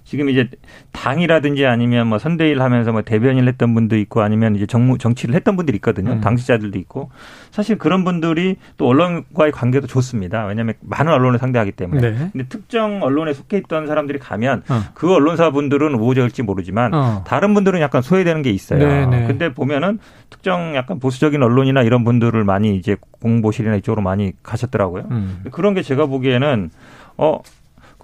지금 0.08 0.30
이제 0.30 0.48
당이라든지 0.92 1.66
아니면 1.66 2.06
뭐 2.06 2.18
선대일 2.18 2.62
하면서 2.62 2.92
뭐 2.92 3.02
대변인을 3.02 3.46
했던 3.46 3.74
분도 3.74 3.94
있고 3.98 4.22
아니면 4.22 4.56
이제 4.56 4.64
정무 4.64 4.96
정치를 4.96 5.34
했던 5.34 5.54
분들이 5.54 5.76
있거든요. 5.76 6.12
음. 6.12 6.20
당시자들도 6.22 6.78
있고 6.78 7.10
사실 7.50 7.76
그런 7.76 8.04
분들이 8.04 8.56
또 8.78 8.88
언론과의 8.88 9.52
관계도 9.52 9.86
좋습니다. 9.86 10.46
왜냐하면 10.46 10.76
많은 10.80 11.12
언론을 11.12 11.38
상대하기 11.38 11.72
때문에. 11.72 12.00
네. 12.00 12.28
근데 12.32 12.48
특정 12.48 13.02
언론에 13.02 13.34
속해 13.34 13.58
있던 13.58 13.86
사람들이 13.86 14.18
가면 14.18 14.62
어. 14.70 14.80
그 14.94 15.12
언론사 15.12 15.50
분들은 15.50 15.96
우호적일지 15.96 16.42
모르지만 16.42 16.94
어. 16.94 17.24
다른 17.26 17.52
분들은 17.52 17.82
약간 17.82 18.00
소외되는 18.00 18.40
게 18.40 18.48
있어요. 18.48 18.78
네, 18.78 19.04
네. 19.04 19.26
근데 19.26 19.52
보면은 19.52 19.98
특정 20.30 20.74
약간 20.74 21.00
보수적인 21.00 21.42
언론이나 21.42 21.82
이런 21.82 22.04
분들을 22.04 22.42
많이 22.44 22.74
이제 22.76 22.96
공보실이나 23.20 23.76
이쪽으로 23.76 24.00
많이 24.00 24.32
가셨더라고요. 24.42 25.08
음. 25.10 25.44
그런 25.50 25.74
게 25.74 25.82
제가 25.82 26.06
보기에는 26.06 26.70
어 27.18 27.40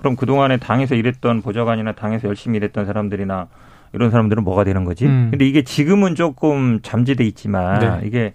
그럼 0.05 0.17
그동안에 0.17 0.59
당에서 0.59 0.95
일했던 0.97 1.41
보좌관이나 1.41 1.93
당에서 1.93 2.29
열심히 2.29 2.59
일했던 2.59 2.85
사람들이나 2.85 3.49
이런 3.95 4.11
사람들은 4.11 4.45
뭐가 4.45 4.63
되는 4.63 4.85
거지? 4.85 5.07
음. 5.07 5.29
근데 5.31 5.47
이게 5.47 5.63
지금은 5.63 6.15
조금 6.15 6.81
잠재돼 6.83 7.25
있지만 7.25 7.79
네. 7.79 8.07
이게 8.07 8.35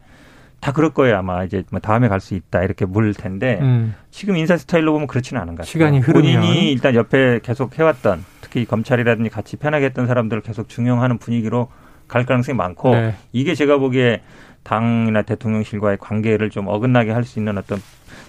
다 0.61 0.71
그럴 0.71 0.89
거예요 0.95 1.17
아마 1.17 1.43
이제 1.43 1.63
뭐 1.69 1.79
다음에 1.79 2.07
갈 2.07 2.19
수 2.21 2.33
있다 2.33 2.63
이렇게 2.63 2.85
물 2.85 3.13
텐데 3.13 3.59
음. 3.61 3.93
지금 4.09 4.35
인사 4.35 4.57
스타일로 4.57 4.91
보면 4.93 5.05
그렇지는 5.07 5.39
않은 5.43 5.53
것 5.53 5.57
같아요. 5.61 5.69
시간이 5.71 5.99
흐르면 5.99 6.41
본인이 6.41 6.71
일단 6.71 6.95
옆에 6.95 7.39
계속 7.43 7.77
해왔던 7.77 8.25
특히 8.41 8.65
검찰이라든지 8.65 9.29
같이 9.29 9.55
편하게 9.55 9.85
했던 9.85 10.07
사람들을 10.07 10.41
계속 10.41 10.69
중용하는 10.69 11.19
분위기로 11.19 11.67
갈 12.07 12.25
가능성이 12.25 12.57
많고 12.57 12.95
네. 12.95 13.13
이게 13.31 13.53
제가 13.53 13.77
보기에 13.77 14.21
당이나 14.63 15.21
대통령실과의 15.21 15.97
관계를 15.99 16.49
좀 16.49 16.67
어긋나게 16.67 17.11
할 17.11 17.23
수 17.23 17.37
있는 17.37 17.59
어떤 17.59 17.79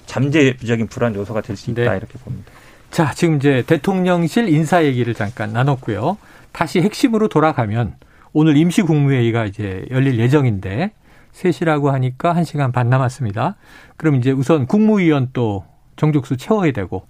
잠재적인 0.05 0.89
불안 0.89 1.15
요소가 1.15 1.41
될 1.41 1.57
수 1.57 1.71
있다 1.71 1.91
네. 1.91 1.97
이렇게 1.97 2.19
봅니다. 2.19 2.53
자, 2.91 3.13
지금 3.15 3.37
이제 3.37 3.63
대통령실 3.67 4.49
인사 4.49 4.85
얘기를 4.85 5.15
잠깐 5.15 5.53
나눴고요. 5.53 6.19
다시 6.53 6.81
핵심으로 6.81 7.29
돌아가면 7.29 7.95
오늘 8.33 8.57
임시 8.57 8.83
국무회의가 8.83 9.47
이제 9.47 9.87
열릴 9.91 10.19
예정인데 10.19 10.91
3시라고 11.33 11.87
하니까 11.87 12.35
1시간 12.35 12.73
반 12.73 12.91
남았습니다. 12.91 13.57
그럼 13.97 14.17
이제 14.17 14.33
우선 14.33 14.67
국무위원 14.67 15.31
또 15.33 15.65
정족수 15.97 16.37
채워야 16.37 16.73
되고 16.73 17.07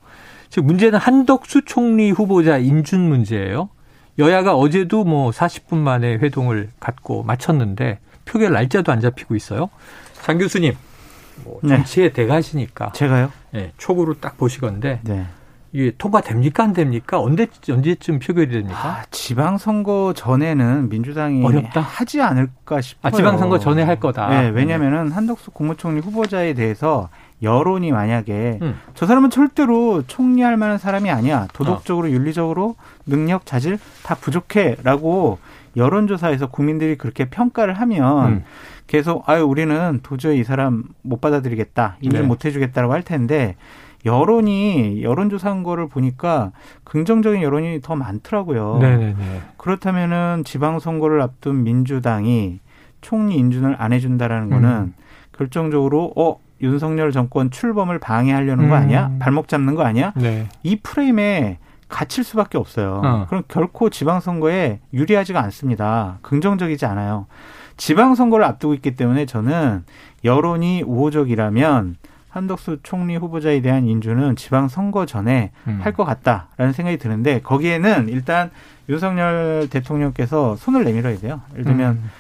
즉 0.50 0.64
문제는 0.66 0.98
한덕수 0.98 1.64
총리 1.64 2.10
후보자 2.10 2.58
인준 2.58 3.00
문제예요. 3.00 3.70
여야가 4.18 4.54
어제도 4.54 5.04
뭐 5.04 5.30
40분 5.30 5.76
만에 5.76 6.16
회동을 6.16 6.70
갖고 6.78 7.22
마쳤는데 7.22 8.00
표결 8.26 8.52
날짜도 8.52 8.92
안 8.92 9.00
잡히고 9.00 9.34
있어요. 9.34 9.70
장 10.20 10.36
교수님, 10.36 10.74
뭐 11.44 11.60
정치의 11.66 12.08
네. 12.08 12.12
대가시니까. 12.12 12.92
제가요? 12.92 13.32
네, 13.52 13.72
촉으로 13.78 14.14
딱 14.20 14.36
보시건데. 14.36 15.00
네. 15.04 15.24
이게 15.72 15.92
통과됩니까 15.96 16.64
안 16.64 16.72
됩니까? 16.72 17.20
언제 17.20 17.46
언제쯤 17.68 18.18
표결이 18.18 18.50
됩니까? 18.50 18.88
아, 18.88 19.04
지방 19.10 19.56
선거 19.56 20.12
전에는 20.16 20.88
민주당이 20.88 21.44
어렵다 21.44 21.80
하지 21.80 22.20
않을까 22.20 22.80
싶어요. 22.80 23.08
아, 23.08 23.10
지방 23.10 23.38
선거 23.38 23.58
전에 23.58 23.82
할 23.82 24.00
거다. 24.00 24.28
네, 24.28 24.48
왜냐하면은 24.48 25.12
한덕수 25.12 25.52
국무총리 25.52 26.00
후보자에 26.00 26.54
대해서 26.54 27.08
여론이 27.42 27.92
만약에 27.92 28.58
음. 28.60 28.80
저 28.94 29.06
사람은 29.06 29.30
절대로 29.30 30.02
총리할 30.06 30.56
만한 30.56 30.76
사람이 30.76 31.08
아니야. 31.08 31.46
도덕적으로 31.52 32.08
어. 32.08 32.10
윤리적으로 32.10 32.74
능력 33.06 33.46
자질 33.46 33.78
다 34.02 34.16
부족해라고 34.16 35.38
여론조사에서 35.76 36.48
국민들이 36.48 36.98
그렇게 36.98 37.26
평가를 37.26 37.74
하면 37.74 38.26
음. 38.26 38.44
계속 38.88 39.28
아유 39.28 39.44
우리는 39.44 40.00
도저히 40.02 40.40
이 40.40 40.44
사람 40.44 40.82
못 41.02 41.20
받아들이겠다 41.20 41.96
인정 42.00 42.22
네. 42.22 42.26
못 42.26 42.44
해주겠다라고 42.44 42.92
할 42.92 43.02
텐데 43.04 43.54
여론이 44.04 45.02
여론조사한 45.02 45.62
거를 45.62 45.88
보니까 45.88 46.52
긍정적인 46.84 47.42
여론이 47.42 47.80
더 47.82 47.96
많더라고요. 47.96 48.78
네네네. 48.80 49.40
그렇다면은 49.56 50.42
지방선거를 50.44 51.20
앞둔 51.20 51.62
민주당이 51.64 52.60
총리 53.00 53.36
인준을 53.36 53.76
안 53.78 53.92
해준다라는 53.92 54.50
거는 54.50 54.68
음. 54.68 54.94
결정적으로 55.32 56.12
어 56.16 56.38
윤석열 56.62 57.12
정권 57.12 57.50
출범을 57.50 57.98
방해하려는 57.98 58.68
거 58.68 58.74
아니야? 58.74 59.06
음. 59.06 59.18
발목 59.18 59.48
잡는 59.48 59.74
거 59.74 59.82
아니야? 59.82 60.12
네. 60.16 60.46
이 60.62 60.76
프레임에 60.76 61.58
갇힐 61.88 62.22
수밖에 62.24 62.56
없어요. 62.58 63.00
어. 63.04 63.26
그럼 63.28 63.42
결코 63.48 63.90
지방선거에 63.90 64.80
유리하지가 64.92 65.40
않습니다. 65.44 66.18
긍정적이지 66.22 66.86
않아요. 66.86 67.26
지방선거를 67.76 68.44
앞두고 68.44 68.74
있기 68.74 68.94
때문에 68.94 69.26
저는 69.26 69.84
여론이 70.24 70.82
우호적이라면 70.82 71.96
한덕수 72.30 72.78
총리 72.82 73.16
후보자에 73.16 73.60
대한 73.60 73.86
인준은 73.86 74.36
지방 74.36 74.68
선거 74.68 75.04
전에 75.04 75.50
음. 75.66 75.80
할것 75.82 76.06
같다라는 76.06 76.72
생각이 76.72 76.96
드는데 76.96 77.40
거기에는 77.40 78.08
일단 78.08 78.50
윤석열 78.88 79.68
대통령께서 79.70 80.56
손을 80.56 80.84
내밀어야 80.84 81.18
돼요. 81.18 81.40
예를 81.52 81.64
들면 81.64 81.92
음. 81.92 82.10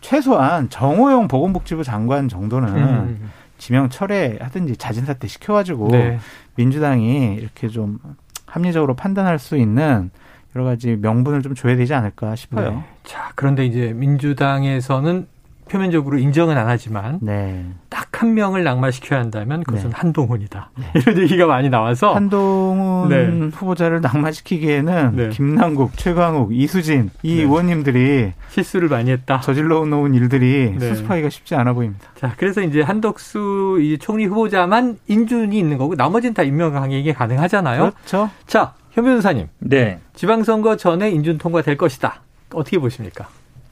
최소한 0.00 0.68
정호영 0.68 1.28
보건복지부 1.28 1.84
장관 1.84 2.28
정도는 2.28 2.68
음. 2.76 3.30
지명 3.58 3.88
철회하든지 3.88 4.76
자진 4.76 5.04
사퇴 5.04 5.28
시켜가지고 5.28 5.88
네. 5.88 6.18
민주당이 6.56 7.34
이렇게 7.34 7.68
좀 7.68 7.98
합리적으로 8.46 8.94
판단할 8.94 9.38
수 9.38 9.56
있는 9.56 10.10
여러 10.56 10.64
가지 10.64 10.96
명분을 10.96 11.42
좀 11.42 11.54
줘야 11.54 11.76
되지 11.76 11.94
않을까 11.94 12.34
싶어요. 12.34 12.70
네. 12.70 12.84
자, 13.04 13.30
그런데 13.36 13.64
이제 13.66 13.92
민주당에서는 13.94 15.28
표면적으로 15.70 16.18
인정은 16.18 16.58
안 16.58 16.68
하지만 16.68 17.18
네. 17.22 17.64
딱한 17.88 18.34
명을 18.34 18.64
낙마시켜야 18.64 19.20
한다면 19.20 19.62
그것은 19.62 19.90
네. 19.90 19.96
한동훈이다. 19.96 20.70
네. 20.76 20.84
이런 21.00 21.18
얘기가 21.18 21.46
많이 21.46 21.70
나와서 21.70 22.12
한동훈 22.12 23.08
네. 23.08 23.56
후보자를 23.56 24.00
낙마시키기에는 24.00 25.16
네. 25.16 25.28
김남국, 25.28 25.96
최광욱, 25.96 26.52
이수진 26.52 27.10
이 27.22 27.36
네. 27.36 27.42
의원님들이 27.42 28.32
실수를 28.48 28.88
많이 28.88 29.12
했다. 29.12 29.40
저질러 29.40 29.86
놓은 29.86 30.14
일들이 30.14 30.76
수습하기가 30.78 31.30
쉽지 31.30 31.54
않아 31.54 31.72
보입니다. 31.72 32.08
자, 32.16 32.34
그래서 32.36 32.62
이제 32.62 32.82
한덕수 32.82 33.78
이 33.80 33.98
총리 33.98 34.26
후보자만 34.26 34.98
인준이 35.06 35.56
있는 35.56 35.78
거고 35.78 35.94
나머지는 35.94 36.34
다 36.34 36.42
임명 36.42 36.72
강행이 36.72 37.12
가능하잖아요. 37.12 37.92
그렇죠. 37.92 38.28
자, 38.46 38.74
현 38.90 39.04
변호사님. 39.04 39.46
네. 39.60 40.00
지방선거 40.14 40.76
전에 40.76 41.10
인준 41.10 41.38
통과될 41.38 41.76
것이다. 41.76 42.22
어떻게 42.52 42.78
보십니까? 42.78 43.28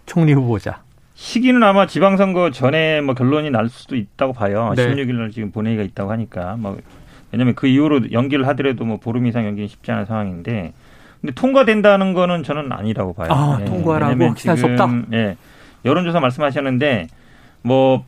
총리 0.06 0.32
후보자. 0.32 0.80
시기는 1.18 1.60
아마 1.64 1.88
지방선거 1.88 2.52
전에 2.52 3.00
뭐 3.00 3.12
결론이 3.12 3.50
날 3.50 3.68
수도 3.68 3.96
있다고 3.96 4.32
봐요. 4.32 4.72
네. 4.76 4.86
16일 4.86 5.14
날 5.14 5.30
지금 5.32 5.50
본회의가 5.50 5.82
있다고 5.82 6.12
하니까. 6.12 6.54
뭐 6.56 6.78
왜냐면 7.32 7.56
그 7.56 7.66
이후로 7.66 8.12
연기를 8.12 8.46
하더라도 8.46 8.84
뭐 8.84 8.98
보름 8.98 9.26
이상 9.26 9.44
연기는 9.44 9.66
쉽지 9.66 9.90
않은 9.90 10.04
상황인데 10.04 10.72
근데 11.20 11.34
통과된다는 11.34 12.14
거는 12.14 12.44
저는 12.44 12.70
아니라고 12.70 13.14
봐요. 13.14 13.32
아, 13.32 13.56
네. 13.58 13.64
통과라고 13.64 14.26
확신할 14.26 14.56
수 14.56 14.66
없다. 14.66 14.88
예. 15.12 15.36
여론조사 15.84 16.20
말씀하셨는데 16.20 17.08
뭐 17.62 18.04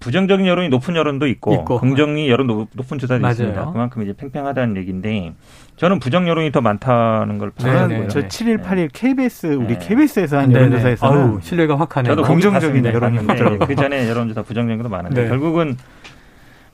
부정적인 0.00 0.46
여론이 0.46 0.68
높은 0.68 0.94
여론도 0.94 1.26
있고, 1.26 1.54
있고. 1.54 1.80
긍정이 1.80 2.28
여론 2.30 2.46
높은 2.46 2.98
조사도 2.98 3.20
맞아요. 3.20 3.32
있습니다. 3.32 3.72
그만큼 3.72 4.02
이제 4.02 4.12
팽팽하다는 4.16 4.76
얘기인데 4.76 5.32
저는 5.76 5.98
부정 5.98 6.28
여론이 6.28 6.52
더 6.52 6.60
많다는 6.60 7.38
걸 7.38 7.50
저는 7.58 7.88
네, 7.88 7.98
네. 8.00 8.08
저 8.08 8.20
7일 8.20 8.62
8일 8.62 8.90
KBS 8.92 9.46
우리 9.54 9.78
KBS에서 9.78 10.38
한 10.38 10.52
여론조사에서는 10.52 11.40
신뢰가 11.42 11.78
확 11.78 11.96
하네요. 11.96 12.14
저도 12.14 12.26
긍정적인 12.28 12.84
여론이 12.84 13.22
많더라고요. 13.24 13.58
그 13.60 13.74
전에 13.74 14.08
여론조사 14.08 14.42
부정적인 14.42 14.82
도 14.82 14.88
많은데 14.88 15.22
네. 15.24 15.28
결국은 15.28 15.76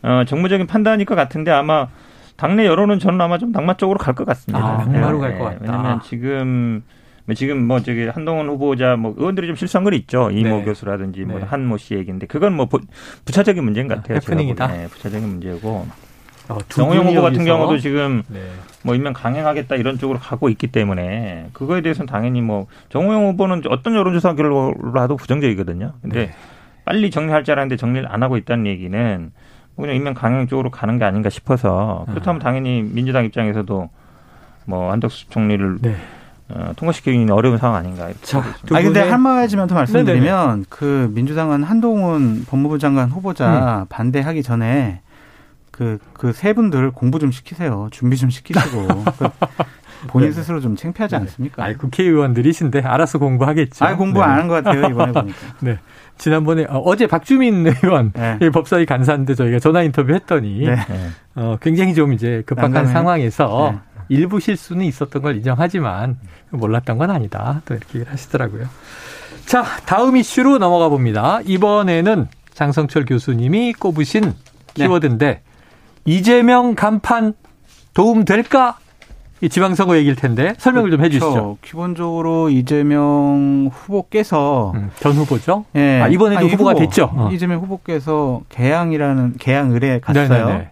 어, 0.03 0.25
정무적인 0.27 0.67
판단일 0.67 1.07
것 1.07 1.15
같은데 1.15 1.51
아마 1.51 1.89
당내 2.37 2.67
여론은 2.67 2.99
저는 2.99 3.21
아마 3.21 3.39
좀 3.39 3.53
낙마 3.53 3.75
쪽으로 3.79 3.99
갈 3.99 4.15
것 4.15 4.27
같습니다. 4.27 4.65
아, 4.65 4.77
낙마로 4.85 5.21
네, 5.23 5.29
갈것 5.29 5.41
같다. 5.49 5.59
왜냐하면 5.63 6.01
지금 6.03 6.83
뭐 6.85 6.95
지금 7.33 7.67
뭐 7.67 7.81
저기 7.81 8.07
한동훈 8.07 8.49
후보자 8.49 8.97
뭐 8.97 9.15
의원들이 9.17 9.47
좀 9.47 9.57
실수한 9.57 9.85
건 9.85 9.95
있죠. 9.95 10.31
이모 10.31 10.59
네. 10.59 10.65
교수라든지 10.65 11.23
뭐 11.23 11.39
네. 11.39 11.47
한모 11.47 11.79
씨 11.79 11.95
얘기인데 11.95 12.27
그건 12.27 12.55
뭐 12.55 12.69
부차적인 13.25 13.65
문제인 13.65 13.89
것 13.89 13.97
같아요. 13.97 14.17
해프닝이다. 14.17 14.67
네, 14.67 14.87
부차적인 14.89 15.27
문제고. 15.27 15.87
어, 16.49 16.59
정호영 16.69 17.07
후보 17.07 17.23
같은 17.23 17.45
경우도 17.47 17.79
지금 17.79 18.23
네. 18.29 18.41
뭐 18.83 18.95
임명 18.95 19.15
강행하겠다 19.15 19.77
이런 19.77 19.97
쪽으로 19.97 20.19
가고 20.19 20.51
있기 20.51 20.67
때문에 20.67 21.49
그거에 21.55 21.81
대해서는 21.81 22.07
당연히 22.07 22.43
뭐 22.43 22.67
정호영 22.91 23.29
후보는 23.29 23.63
어떤 23.71 23.95
여론조사 23.95 24.35
결과로 24.35 25.17
부정적이거든요. 25.17 25.95
근데 26.03 26.27
네. 26.27 26.35
빨리 26.85 27.11
정리할 27.11 27.45
줄 27.45 27.53
알았는데 27.53 27.77
정리를 27.77 28.07
안 28.13 28.23
하고 28.23 28.37
있다는 28.37 28.67
얘기는 28.67 29.33
뭐 29.75 29.85
그냥 29.85 29.97
임명 29.97 30.13
강행 30.13 30.47
쪽으로 30.47 30.71
가는 30.71 30.99
게 30.99 31.05
아닌가 31.05 31.31
싶어서 31.31 32.05
그렇다면 32.11 32.43
아. 32.43 32.45
당연히 32.45 32.83
민주당 32.83 33.25
입장에서도 33.25 33.89
뭐 34.67 34.93
한덕수 34.93 35.31
총리를 35.31 35.79
네. 35.81 35.97
어, 36.51 36.73
통과시키기는 36.77 37.31
어려운 37.33 37.57
상황 37.59 37.77
아닌가. 37.77 38.11
자, 38.23 38.39
아 38.41 38.83
근데 38.83 39.01
한 39.01 39.21
마디만 39.23 39.67
더 39.67 39.75
말씀드리면 39.75 40.47
네네네. 40.49 40.65
그 40.69 41.11
민주당은 41.15 41.63
한동훈 41.63 42.45
법무부 42.49 42.79
장관 42.79 43.11
후보자 43.11 43.83
음. 43.83 43.87
반대하기 43.89 44.43
전에 44.43 45.01
그 45.71 45.99
그 46.13 46.33
세 46.33 46.53
분들 46.53 46.91
공부 46.93 47.19
좀 47.19 47.31
시키세요. 47.33 47.89
준비 47.91 48.17
좀 48.17 48.31
시키시고 48.31 48.87
그 49.19 49.29
본인 50.09 50.29
네. 50.29 50.35
스스로 50.35 50.61
좀 50.61 50.77
창피하지 50.77 51.15
네. 51.15 51.21
않습니까? 51.23 51.65
아, 51.65 51.73
국회의원들이신데 51.77 52.83
알아서 52.83 53.19
공부하겠죠. 53.19 53.85
아, 53.85 53.97
공부 53.97 54.21
네. 54.21 54.27
안한 54.27 54.47
것 54.49 54.63
같아요 54.63 54.87
이번에 54.91 55.13
보니까. 55.13 55.39
네. 55.61 55.79
지난번에 56.19 56.67
어, 56.69 56.95
제 56.95 57.07
박주민 57.07 57.67
의원 57.83 58.13
네. 58.13 58.39
법사위 58.51 58.85
간사인데 58.87 59.35
저희가 59.35 59.59
전화 59.61 59.83
인터뷰 59.83 60.13
했더니 60.13 60.67
네. 60.67 60.77
어, 61.35 61.57
굉장히 61.61 61.95
좀 61.95 62.13
이제 62.13 62.43
급박한 62.47 62.71
난감해. 62.73 62.93
상황에서 62.93 63.71
네. 63.73 63.79
일부 64.09 64.40
실수는 64.40 64.85
있었던 64.87 65.23
걸 65.23 65.37
인정하지만 65.37 66.19
몰랐던 66.51 66.99
건 66.99 67.11
아니다. 67.11 67.62
또 67.64 67.75
이렇게 67.75 68.05
하시더라고요. 68.09 68.67
자, 69.47 69.64
다음 69.87 70.17
이슈로 70.17 70.59
넘어가 70.59 70.88
봅니다. 70.88 71.40
이번에는 71.45 72.29
장성철 72.53 73.05
교수님이 73.05 73.75
꼽으신 73.75 74.23
네. 74.23 74.33
키워드인데 74.75 75.43
이재명 76.05 76.75
간판 76.75 77.35
도움 77.93 78.25
될까? 78.25 78.79
이 79.40 79.49
지방선거 79.49 79.97
얘기일 79.99 80.17
텐데 80.17 80.55
설명을 80.59 80.90
그렇죠. 80.90 80.97
좀 80.97 81.05
해주시죠. 81.05 81.59
기본적으로 81.61 82.49
이재명 82.49 83.69
후보께서 83.71 84.73
음, 84.75 84.90
전 85.01 85.12
후보죠. 85.12 85.67
예, 85.75 86.01
아, 86.01 86.09
이번에도 86.09 86.38
아니, 86.40 86.51
후보가 86.51 86.71
후보, 86.71 86.81
됐죠. 86.81 87.11
어. 87.12 87.31
이재명 87.31 87.61
후보께서 87.61 88.40
개항이라는 88.49 89.35
개항 89.38 89.73
의뢰 89.73 90.01
갔어요. 90.01 90.29
네네네. 90.47 90.71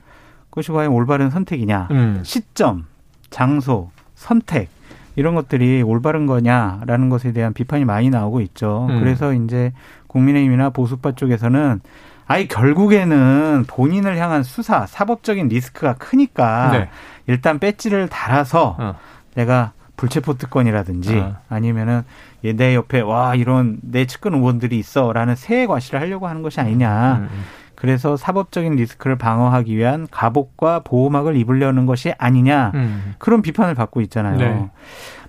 그것이 0.49 0.73
과연 0.73 0.93
올바른 0.93 1.29
선택이냐? 1.29 1.89
음. 1.91 2.21
시점, 2.23 2.87
장소, 3.33 3.91
선택 4.15 4.69
이런 5.17 5.35
것들이 5.35 5.83
올바른 5.83 6.27
거냐라는 6.27 7.09
것에 7.09 7.33
대한 7.33 7.53
비판이 7.53 7.85
많이 7.85 8.09
나오고 8.09 8.41
있죠. 8.43 8.87
음. 8.89 9.01
그래서 9.01 9.33
이제 9.33 9.73
국민의힘이나 10.07 10.71
보수파 10.71 11.13
쪽에서는 11.13 11.81
아이 12.27 12.47
결국에는 12.47 13.65
본인을 13.67 14.17
향한 14.17 14.43
수사, 14.43 14.87
사법적인 14.87 15.49
리스크가 15.49 15.95
크니까 15.95 16.71
네. 16.73 16.89
일단 17.27 17.59
배지를 17.59 18.09
달아서 18.09 18.77
어. 18.79 18.95
내가 19.35 19.73
불체포 19.97 20.39
특권이라든지 20.39 21.19
어. 21.19 21.37
아니면은 21.49 22.05
내 22.43 22.75
옆에 22.75 23.01
와 23.01 23.35
이런 23.35 23.79
내 23.83 24.07
측근 24.07 24.35
의원들이 24.35 24.79
있어라는 24.79 25.37
새 25.37 25.67
과시를 25.67 26.01
하려고 26.01 26.27
하는 26.27 26.43
것이 26.43 26.61
아니냐. 26.61 27.17
음. 27.17 27.29
음. 27.31 27.45
그래서 27.83 28.17
사법적인 28.17 28.77
리스크를 28.77 29.19
방어하기 29.19 29.77
위한 29.77 30.07
갑옷과 30.09 30.83
보호막을 30.85 31.35
입으려는 31.35 31.85
것이 31.85 32.15
아니냐 32.17 32.71
음. 32.75 33.15
그런 33.19 33.43
비판을 33.43 33.75
받고 33.75 34.01
있잖아요. 34.03 34.39
네. 34.39 34.71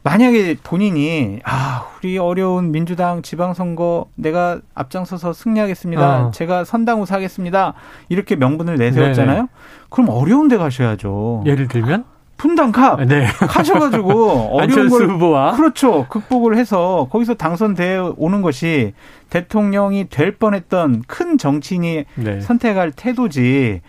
만약에 0.04 0.58
본인이 0.64 1.40
아 1.46 1.88
우리 1.98 2.20
어려운 2.20 2.72
민주당 2.72 3.24
지방선거 3.24 4.06
내가 4.14 4.60
앞장서서 4.76 5.34
승리하겠습니다. 5.34 6.28
어. 6.28 6.30
제가 6.32 6.64
선당 6.64 7.00
후사하겠습니다. 7.00 7.74
이렇게 8.10 8.36
명분을 8.36 8.78
내세웠잖아요. 8.78 9.36
네네. 9.36 9.48
그럼 9.90 10.10
어려운 10.10 10.48
데 10.48 10.58
가셔야죠. 10.58 11.46
예를 11.48 11.68
들면 11.68 12.06
분당갑 12.38 13.06
네. 13.06 13.26
하셔가지고 13.26 14.58
어려운 14.58 14.90
걸 14.90 15.10
후보와 15.10 15.54
그렇죠 15.54 16.08
극복을 16.10 16.58
해서 16.58 17.08
거기서 17.12 17.36
당선되어 17.36 18.16
오는 18.18 18.42
것이 18.42 18.94
대통령이 19.30 20.10
될 20.10 20.38
뻔했던 20.38 21.04
큰 21.08 21.38
정치인이 21.38 22.06
네. 22.16 22.42
선택할 22.42 22.92
태도지 22.92 23.82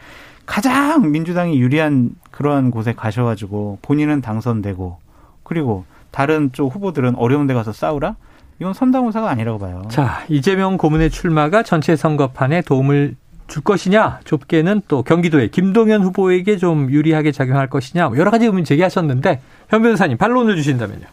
가장 0.47 1.11
민주당이 1.11 1.59
유리한 1.59 2.11
그러한 2.31 2.71
곳에 2.71 2.93
가셔가지고 2.93 3.79
본인은 3.83 4.21
당선되고 4.21 4.99
그리고 5.43 5.85
다른 6.11 6.51
쪽 6.53 6.75
후보들은 6.75 7.17
어려운 7.17 7.47
데 7.47 7.55
가서 7.55 7.73
싸우라? 7.73 8.17
이건 8.61 8.73
선당우사가 8.73 9.29
아니라고 9.31 9.59
봐요. 9.59 9.83
자, 9.89 10.25
이재명 10.29 10.77
고문의 10.77 11.11
출마가 11.11 11.65
전체 11.65 11.97
선거판에 11.97 12.63
도움을 12.63 13.17
줄 13.47 13.63
것이냐, 13.63 14.21
좁게는 14.25 14.83
또 14.89 15.03
경기도의 15.03 15.51
김동연 15.51 16.03
후보에게 16.03 16.57
좀 16.57 16.91
유리하게 16.91 17.33
작용할 17.33 17.69
것이냐, 17.69 18.09
뭐 18.09 18.19
여러 18.19 18.31
가지 18.31 18.47
의문 18.47 18.65
제기하셨는데 18.65 19.41
현 19.69 19.83
변호사님 19.83 20.17
반론을 20.17 20.57
주신다면요. 20.57 21.07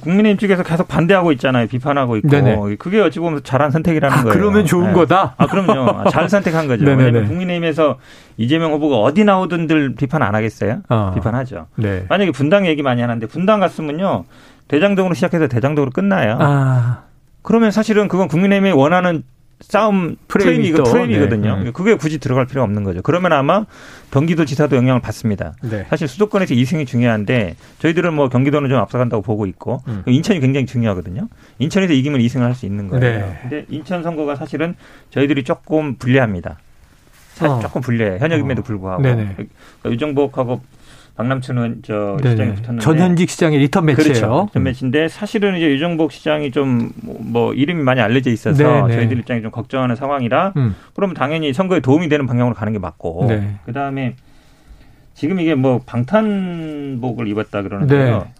국민의힘 0.00 0.38
측에서 0.38 0.62
계속 0.62 0.88
반대하고 0.88 1.32
있잖아요. 1.32 1.66
비판하고 1.66 2.16
있고. 2.16 2.28
네네. 2.28 2.76
그게 2.78 3.00
어찌 3.00 3.20
보면 3.20 3.42
잘한 3.44 3.70
선택이라는 3.70 4.16
아, 4.16 4.22
거예요. 4.22 4.32
그러면 4.32 4.64
좋은 4.64 4.88
네. 4.88 4.92
거다? 4.94 5.34
아, 5.36 5.46
그럼요. 5.46 6.08
잘 6.10 6.28
선택한 6.28 6.66
거죠. 6.68 6.86
왜냐하면 6.86 7.26
국민의힘에서 7.26 7.98
이재명 8.38 8.72
후보가 8.72 8.96
어디 8.96 9.24
나오든들 9.24 9.94
비판 9.96 10.22
안 10.22 10.34
하겠어요? 10.34 10.80
어. 10.88 11.12
비판하죠. 11.14 11.66
네. 11.76 12.06
만약에 12.08 12.30
분당 12.30 12.66
얘기 12.66 12.82
많이 12.82 13.02
하는데 13.02 13.26
분당 13.26 13.60
갔으면요. 13.60 14.24
대장동으로 14.68 15.14
시작해서 15.14 15.48
대장동으로 15.48 15.90
끝나요. 15.90 16.38
아. 16.40 17.02
그러면 17.42 17.70
사실은 17.70 18.08
그건 18.08 18.28
국민의힘이 18.28 18.72
원하는 18.72 19.22
싸움 19.60 20.16
프레임이 20.28 20.72
거 20.72 20.82
프레임이거든요. 20.84 21.64
네. 21.64 21.70
그게 21.72 21.94
굳이 21.94 22.18
들어갈 22.18 22.46
필요가 22.46 22.64
없는 22.64 22.84
거죠. 22.84 23.02
그러면 23.02 23.32
아마 23.32 23.64
경기도지사도 24.10 24.76
영향을 24.76 25.00
받습니다. 25.00 25.54
네. 25.62 25.86
사실 25.88 26.08
수도권에서 26.08 26.54
2승이 26.54 26.86
중요한데 26.86 27.56
저희들은 27.78 28.14
뭐 28.14 28.28
경기도는 28.28 28.68
좀 28.68 28.78
앞서간다고 28.78 29.22
보고 29.22 29.46
있고 29.46 29.82
음. 29.88 30.02
인천이 30.06 30.40
굉장히 30.40 30.66
중요하거든요. 30.66 31.28
인천에서 31.58 31.92
이기면 31.92 32.20
2승을 32.20 32.40
할 32.40 32.54
수 32.54 32.66
있는 32.66 32.88
거예요. 32.88 33.00
네. 33.00 33.38
근데 33.42 33.66
인천 33.68 34.02
선거가 34.02 34.36
사실은 34.36 34.76
저희들이 35.10 35.42
조금 35.42 35.96
불리합니다. 35.96 36.58
사실 37.34 37.48
어. 37.48 37.58
조금 37.60 37.80
불리해요. 37.80 38.18
현역임에도 38.18 38.60
어. 38.60 38.64
불구하고. 38.64 39.02
네네. 39.02 39.32
그러니까 39.34 39.54
유정복하고 39.90 40.60
박남춘은 41.16 41.82
저 41.84 42.16
네네. 42.20 42.30
시장에 42.30 42.54
붙었는데 42.54 42.82
전현직 42.82 43.30
시장의 43.30 43.58
리턴 43.60 43.84
매치예요. 43.86 44.12
그렇죠. 44.12 44.46
리턴 44.48 44.62
음. 44.62 44.64
매치인데 44.64 45.08
사실은 45.08 45.56
이제 45.56 45.70
유정복 45.70 46.10
시장이 46.10 46.50
좀뭐 46.50 47.20
뭐 47.20 47.54
이름이 47.54 47.82
많이 47.82 48.00
알려져 48.00 48.30
있어서 48.30 48.62
네네. 48.62 48.94
저희들 48.94 49.18
입장이 49.18 49.42
좀 49.42 49.50
걱정하는 49.50 49.94
상황이라 49.94 50.54
음. 50.56 50.74
그러면 50.94 51.14
당연히 51.14 51.52
선거에 51.52 51.80
도움이 51.80 52.08
되는 52.08 52.26
방향으로 52.26 52.54
가는 52.54 52.72
게 52.72 52.78
맞고 52.80 53.26
네. 53.28 53.54
그다음에 53.64 54.16
지금 55.14 55.38
이게 55.38 55.54
뭐 55.54 55.80
방탄복을 55.86 57.28
입었다 57.28 57.62
그러는데요. 57.62 58.18
네. 58.18 58.32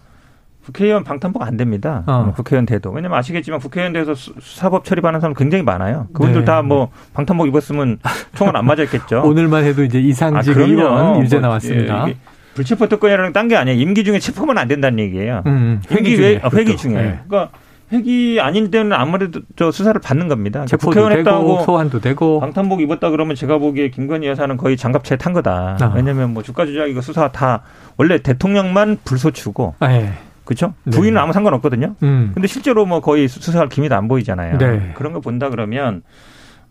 국회의원 0.65 1.03
방탄복 1.03 1.43
안 1.43 1.57
됩니다. 1.57 2.03
어. 2.07 2.33
국회의원 2.35 2.65
돼도. 2.65 2.89
왜냐면 2.89 3.19
아시겠지만 3.19 3.59
국회의원 3.59 3.93
돼서 3.93 4.15
수사법 4.15 4.83
처리받는 4.83 5.21
사람 5.21 5.35
굉장히 5.35 5.63
많아요. 5.63 6.07
그분들 6.11 6.41
네. 6.41 6.45
다뭐 6.45 6.89
방탄복 7.13 7.47
입었으면 7.47 7.99
총알 8.33 8.57
안 8.57 8.65
맞았겠죠. 8.65 9.21
오늘만 9.29 9.63
해도 9.63 9.83
이제 9.83 9.99
이상직 9.99 10.57
아, 10.57 10.61
의원 10.61 11.21
유죄 11.21 11.37
뭐, 11.37 11.49
나왔습니다. 11.49 12.09
예, 12.09 12.17
불체포 12.55 12.87
특권이라는 12.87 13.31
딴 13.33 13.47
게 13.47 13.55
아니에요. 13.55 13.79
임기 13.79 14.03
중에 14.03 14.17
체포면 14.17 14.57
안 14.57 14.67
된다는 14.67 14.97
얘기예요. 14.99 15.43
음, 15.45 15.51
음. 15.51 15.81
회기 15.91 16.15
중에. 16.15 16.39
아, 16.41 16.49
회기 16.51 16.75
중에. 16.77 16.93
네. 16.93 17.19
그러니까 17.27 17.49
회기 17.91 18.39
아닌 18.41 18.71
때는 18.71 18.93
아무래도 18.93 19.41
저 19.55 19.69
수사를 19.69 20.01
받는 20.01 20.27
겁니다. 20.27 20.65
체포도 20.65 20.87
국회의원 20.89 21.11
했다고 21.19 21.61
소환도 21.63 21.99
되고 21.99 22.39
방탄복 22.39 22.81
입었다 22.81 23.11
그러면 23.11 23.35
제가 23.35 23.59
보기에 23.59 23.89
김건희 23.89 24.25
여사는 24.27 24.57
거의 24.57 24.75
장갑차에 24.77 25.17
탄 25.19 25.33
거다. 25.33 25.77
아. 25.79 25.93
왜냐하면 25.95 26.33
뭐 26.33 26.41
주가 26.41 26.65
조작 26.65 26.87
이거 26.87 27.01
수사 27.01 27.27
다 27.31 27.61
원래 27.97 28.17
대통령만 28.17 28.97
불소추고 29.05 29.75
아, 29.79 29.91
예. 29.93 30.13
그렇죠? 30.45 30.73
네. 30.83 30.97
부인은 30.97 31.19
아무 31.19 31.33
상관 31.33 31.53
없거든요. 31.55 31.95
음. 32.01 32.31
근데 32.33 32.47
실제로 32.47 32.85
뭐 32.87 33.01
거의 33.01 33.27
수사할 33.27 33.69
기미도 33.69 33.95
안 33.95 34.07
보이잖아요. 34.07 34.57
네. 34.57 34.91
그런 34.95 35.13
거 35.13 35.19
본다 35.19 35.49
그러면 35.49 36.01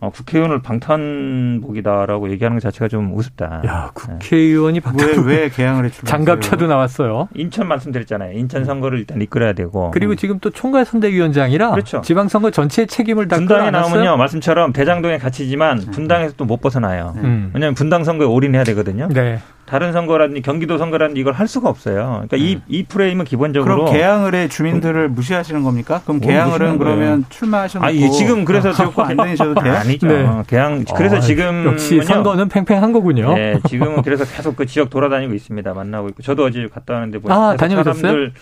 어, 0.05 0.11
국회의원을 0.11 0.61
방탄복이다라고 0.61 2.31
얘기하는 2.31 2.57
것 2.59 2.63
자체가 2.63 2.89
좀 2.89 3.15
우습다. 3.17 3.63
야, 3.67 3.91
국회의원이 3.95 4.81
방탄 4.81 5.25
왜, 5.25 5.43
왜 5.43 5.49
개항을 5.49 5.87
해출 5.87 6.05
장갑차도 6.05 6.67
나왔어요. 6.67 7.29
인천 7.35 7.67
말씀드렸잖아요. 7.69 8.37
인천 8.39 8.65
선거를 8.67 8.99
일단 8.99 9.21
이끌어야 9.23 9.55
되고. 9.55 9.91
그리고 9.93 10.13
음. 10.13 10.17
지금 10.17 10.39
또 10.41 10.51
총괄 10.51 10.85
선대위원장이라 10.85 11.71
그렇죠. 11.71 12.03
지방 12.03 12.29
선거 12.29 12.51
전체 12.51 12.85
책임을 12.85 13.29
다 13.29 13.37
분당에 13.37 13.71
나오면요. 13.71 14.17
말씀처럼 14.19 14.73
대장동에 14.75 15.19
갇히지만 15.19 15.79
음. 15.79 15.91
분당에서 15.91 16.35
또 16.37 16.45
못 16.45 16.61
벗어나요. 16.61 17.15
음. 17.17 17.51
왜냐하면 17.55 17.75
분당 17.75 18.05
선거에 18.05 18.27
올인해야 18.27 18.65
되거든요. 18.65 19.09
네. 19.09 19.41
다른 19.67 19.93
선거라든지 19.93 20.43
경기도 20.43 20.77
선거라든지 20.77 21.21
이걸 21.21 21.33
할 21.33 21.49
수가 21.49 21.69
없어요. 21.69 22.25
그러니까 22.29 22.37
이, 22.37 22.57
네. 22.57 22.61
이 22.69 22.83
프레임은 22.85 23.25
기본적으로 23.25 23.85
그럼 23.85 23.93
개항을 23.93 24.35
해 24.35 24.49
주민들을 24.49 25.09
무시하시는 25.09 25.63
겁니까? 25.63 26.03
그럼 26.05 26.21
개항을은 26.21 26.79
그러면 26.79 27.25
출마하셔놓고 27.31 27.87
아, 27.89 28.11
지금 28.11 28.45
그래서 28.45 28.71
안 28.99 29.17
되셔도 29.17 29.55
돼요? 29.61 29.75
아니죠. 29.75 30.07
네. 30.07 30.27
개항 30.47 30.85
그래서 30.95 31.17
아, 31.17 31.21
지금 31.21 31.65
역시 31.65 32.03
선거는 32.03 32.49
팽팽한 32.49 32.93
거군요. 32.93 33.35
네, 33.35 33.59
지금은 33.69 34.03
그래서 34.03 34.25
계속 34.25 34.55
그 34.57 34.67
지역 34.67 34.91
돌아다니고 34.91 35.33
있습니다. 35.33 35.73
만나고 35.73 36.09
있고 36.11 36.23
저도 36.23 36.45
어제 36.45 36.69
갔다 36.73 36.95
왔는데 36.95 37.19
뭐 37.19 37.33
아, 37.33 37.57
다녀오셨어요? 37.57 37.95
사람들 37.95 38.33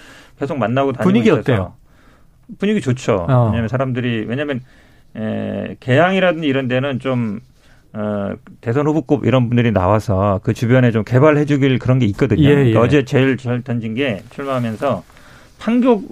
계속 0.41 0.59
만나고 0.59 0.93
다니고 0.93 1.05
분위기 1.05 1.29
있어서. 1.29 1.41
어때요? 1.41 1.75
분위기 2.59 2.81
좋죠. 2.81 3.27
어. 3.29 3.45
왜냐하면 3.47 3.69
사람들이 3.69 4.25
왜냐하면 4.27 4.61
에, 5.17 5.77
개항이라든지 5.79 6.49
이런 6.49 6.69
데는 6.69 6.99
좀 6.99 7.41
어, 7.95 8.33
대선 8.61 8.87
후보급 8.87 9.27
이런 9.27 9.49
분들이 9.49 9.71
나와서 9.71 10.41
그 10.43 10.55
주변에 10.55 10.91
좀 10.93 11.05
개발해 11.05 11.45
주길 11.45 11.79
그런 11.79 11.99
게 11.99 12.07
있거든요. 12.07 12.43
예, 12.43 12.55
그러니까 12.55 12.81
예. 12.81 12.85
어제 12.85 13.05
제일 13.05 13.37
잘 13.37 13.63
던진 13.63 13.95
게 13.95 14.23
출마하면서 14.31 15.05
판교 15.59 16.03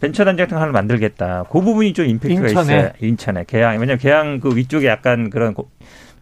벤처단지 0.00 0.42
같은 0.42 0.56
거 0.56 0.62
하나 0.62 0.72
만들겠다. 0.72 1.44
그 1.50 1.60
부분이 1.60 1.92
좀 1.92 2.06
임팩트가 2.06 2.48
인천에. 2.48 2.76
있어요. 2.76 2.90
인천에. 3.00 3.44
개항. 3.46 3.74
왜냐면 3.80 3.98
개항 3.98 4.40
그 4.40 4.54
위쪽에 4.54 4.86
약간 4.86 5.30
그런 5.30 5.54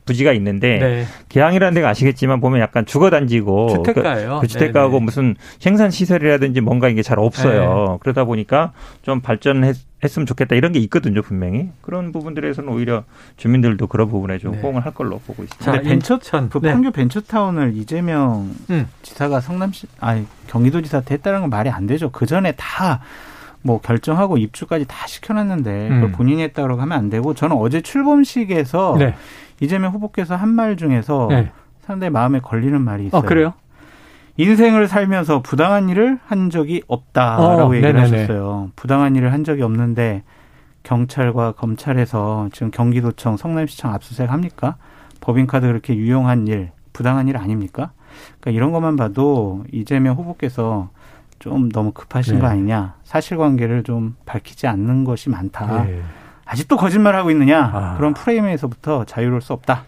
부지가 0.04 0.32
있는데 0.34 0.78
네. 0.78 1.06
개항이라는 1.28 1.74
데가 1.74 1.88
아시겠지만 1.88 2.40
보면 2.40 2.60
약간 2.60 2.84
주거 2.84 3.10
단지고 3.10 3.68
주택가예요. 3.68 4.34
그, 4.36 4.40
그 4.42 4.46
주택가하고 4.46 4.94
네네. 4.94 5.04
무슨 5.04 5.36
생산 5.58 5.90
시설이라든지 5.90 6.60
뭔가 6.60 6.88
이게 6.88 7.02
잘 7.02 7.18
없어요. 7.18 7.88
네. 7.92 7.98
그러다 8.00 8.24
보니까 8.24 8.72
좀 9.02 9.20
발전했으면 9.20 10.26
좋겠다 10.26 10.56
이런 10.56 10.72
게 10.72 10.78
있거든요 10.80 11.22
분명히 11.22 11.70
그런 11.80 12.12
부분들에서는 12.12 12.68
오히려 12.70 13.04
주민들도 13.36 13.86
그런 13.86 14.08
부분에 14.08 14.38
좀 14.38 14.52
네. 14.52 14.60
호응을 14.60 14.84
할 14.84 14.92
걸로 14.92 15.18
보고 15.18 15.42
있습니다. 15.42 15.72
자, 15.72 15.80
벤처천 15.80 16.50
그 16.50 16.60
네. 16.60 16.72
판교 16.72 16.90
벤처타운을 16.90 17.72
이재명 17.74 18.54
음. 18.70 18.86
지사가 19.02 19.40
성남시 19.40 19.86
아니 20.00 20.26
경기도지사한테 20.48 21.14
했다는 21.14 21.40
건 21.42 21.50
말이 21.50 21.70
안 21.70 21.86
되죠. 21.86 22.10
그 22.10 22.26
전에 22.26 22.52
다뭐 22.52 23.80
결정하고 23.82 24.36
입주까지 24.36 24.84
다 24.86 25.06
시켜놨는데 25.06 25.88
음. 25.88 25.94
그걸 25.94 26.12
본인이 26.12 26.42
했다고 26.42 26.78
하면 26.78 26.92
안 26.92 27.08
되고 27.08 27.32
저는 27.32 27.56
어제 27.56 27.80
출범식에서 27.80 28.96
네. 28.98 29.14
이재명 29.60 29.92
후보께서 29.92 30.36
한 30.36 30.50
말 30.50 30.76
중에서 30.76 31.28
네. 31.30 31.50
상당히 31.80 32.10
마음에 32.10 32.40
걸리는 32.40 32.80
말이 32.80 33.06
있어요. 33.06 33.20
어, 33.20 33.24
그래요? 33.24 33.52
인생을 34.36 34.88
살면서 34.88 35.42
부당한 35.42 35.88
일을 35.88 36.18
한 36.26 36.50
적이 36.50 36.82
없다라고 36.88 37.70
어, 37.70 37.74
얘기를 37.76 37.92
네네네. 37.94 38.16
하셨어요. 38.22 38.70
부당한 38.74 39.14
일을 39.16 39.32
한 39.32 39.44
적이 39.44 39.62
없는데 39.62 40.22
경찰과 40.82 41.52
검찰에서 41.52 42.48
지금 42.52 42.70
경기도청, 42.70 43.36
성남시청 43.36 43.92
압수수색 43.94 44.30
합니까? 44.30 44.76
법인카드 45.20 45.66
그렇게 45.66 45.94
유용한 45.96 46.46
일, 46.48 46.70
부당한 46.92 47.28
일 47.28 47.36
아닙니까? 47.36 47.92
그러니까 48.40 48.50
이런 48.56 48.72
것만 48.72 48.96
봐도 48.96 49.64
이재명 49.72 50.16
후보께서 50.16 50.90
좀 51.38 51.68
너무 51.70 51.92
급하신 51.92 52.34
네. 52.36 52.40
거 52.40 52.46
아니냐. 52.48 52.94
사실관계를 53.04 53.82
좀 53.82 54.16
밝히지 54.26 54.66
않는 54.66 55.04
것이 55.04 55.30
많다. 55.30 55.84
네. 55.84 56.00
아직도 56.46 56.76
거짓말하고 56.76 57.30
있느냐 57.30 57.70
아. 57.72 57.94
그런 57.96 58.12
프레임에서부터 58.14 59.04
자유로울 59.04 59.40
수 59.40 59.52
없다. 59.54 59.84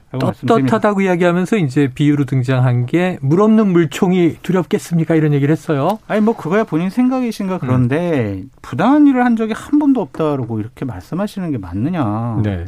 떳떳하다고 0.47 1.03
이야기하면서 1.03 1.57
이제 1.59 1.91
비유로 1.95 2.25
등장한 2.25 2.87
게 2.87 3.19
물 3.21 3.41
없는 3.41 3.69
물총이 3.69 4.39
두렵겠습니까 4.43 5.15
이런 5.15 5.33
얘기를 5.35 5.53
했어요. 5.53 5.99
아니 6.09 6.21
뭐 6.21 6.35
그거야 6.37 6.65
본인 6.65 6.89
생각이신가 6.91 7.59
그런데 7.59 8.41
음. 8.45 8.51
부당한 8.63 9.07
일을 9.07 9.25
한 9.25 9.37
적이 9.37 9.53
한 9.55 9.79
번도 9.79 10.01
없다고 10.01 10.59
이렇게 10.61 10.85
말씀하시는 10.85 11.51
게 11.51 11.59
맞느냐? 11.59 12.41
네. 12.43 12.65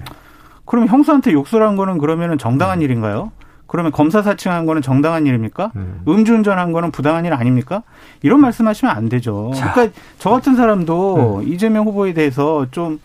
그러면 0.65 0.89
형수한테 0.91 1.33
욕설 1.33 1.63
한 1.63 1.77
거는 1.77 1.97
그러면은 1.99 2.37
정당한 2.37 2.79
음. 2.79 2.83
일인가요? 2.83 3.33
그러면 3.67 3.93
검사 3.93 4.23
사칭한 4.23 4.65
거는 4.67 4.81
정당한 4.83 5.27
일입니까? 5.27 5.73
음. 5.77 6.01
음주운전한 6.09 6.73
거는 6.73 6.91
부당한 6.91 7.25
일 7.27 7.33
아닙니까? 7.35 7.83
이런 8.23 8.41
말씀하시면 8.41 8.95
안 8.95 9.09
되죠. 9.09 9.53
자. 9.55 9.73
그러니까 9.73 9.99
저 10.19 10.31
같은 10.31 10.57
사람도 10.57 11.39
음. 11.41 11.49
이재명 11.49 11.87
후보에 11.87 12.13
대해서 12.15 12.67
좀 12.71 12.99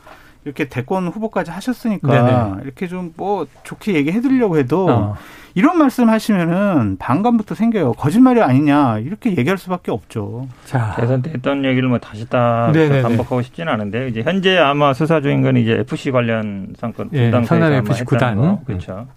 이렇게 0.45 0.67
대권 0.67 1.07
후보까지 1.07 1.51
하셨으니까 1.51 2.07
네네. 2.07 2.63
이렇게 2.63 2.87
좀 2.87 3.13
뭐 3.15 3.45
좋게 3.63 3.93
얘기해 3.95 4.21
드리려고 4.21 4.57
해도 4.57 4.89
어. 4.89 5.15
이런 5.55 5.77
말씀 5.77 6.09
하시면은 6.09 6.97
반감부터 6.97 7.53
생겨요. 7.53 7.93
거짓말이 7.93 8.41
아니냐 8.41 8.99
이렇게 8.99 9.37
얘기할 9.37 9.57
수밖에 9.57 9.91
없죠. 9.91 10.47
자 10.65 10.95
대선 10.97 11.21
때 11.21 11.31
했던 11.31 11.63
얘기를 11.63 11.87
뭐 11.89 11.99
다시 11.99 12.27
다 12.27 12.71
반복하고 12.73 13.41
싶지는 13.43 13.71
않은데 13.71 14.07
이제 14.07 14.23
현재 14.23 14.57
아마 14.57 14.93
수사 14.93 15.21
중인 15.21 15.43
건 15.43 15.57
이제 15.57 15.73
FC 15.73 16.11
관련 16.11 16.73
사건 16.77 17.09
분당 17.09 17.41
예, 17.43 17.45
성남 17.45 17.73
FC 17.73 18.03
구단 18.03 18.63
그렇죠. 18.65 19.07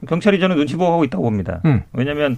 음. 0.00 0.06
경찰이 0.06 0.40
저는 0.40 0.56
눈치 0.56 0.76
보고 0.76 0.92
하고 0.92 1.04
있다고 1.04 1.22
봅니다. 1.22 1.60
음. 1.64 1.82
왜냐하면 1.92 2.36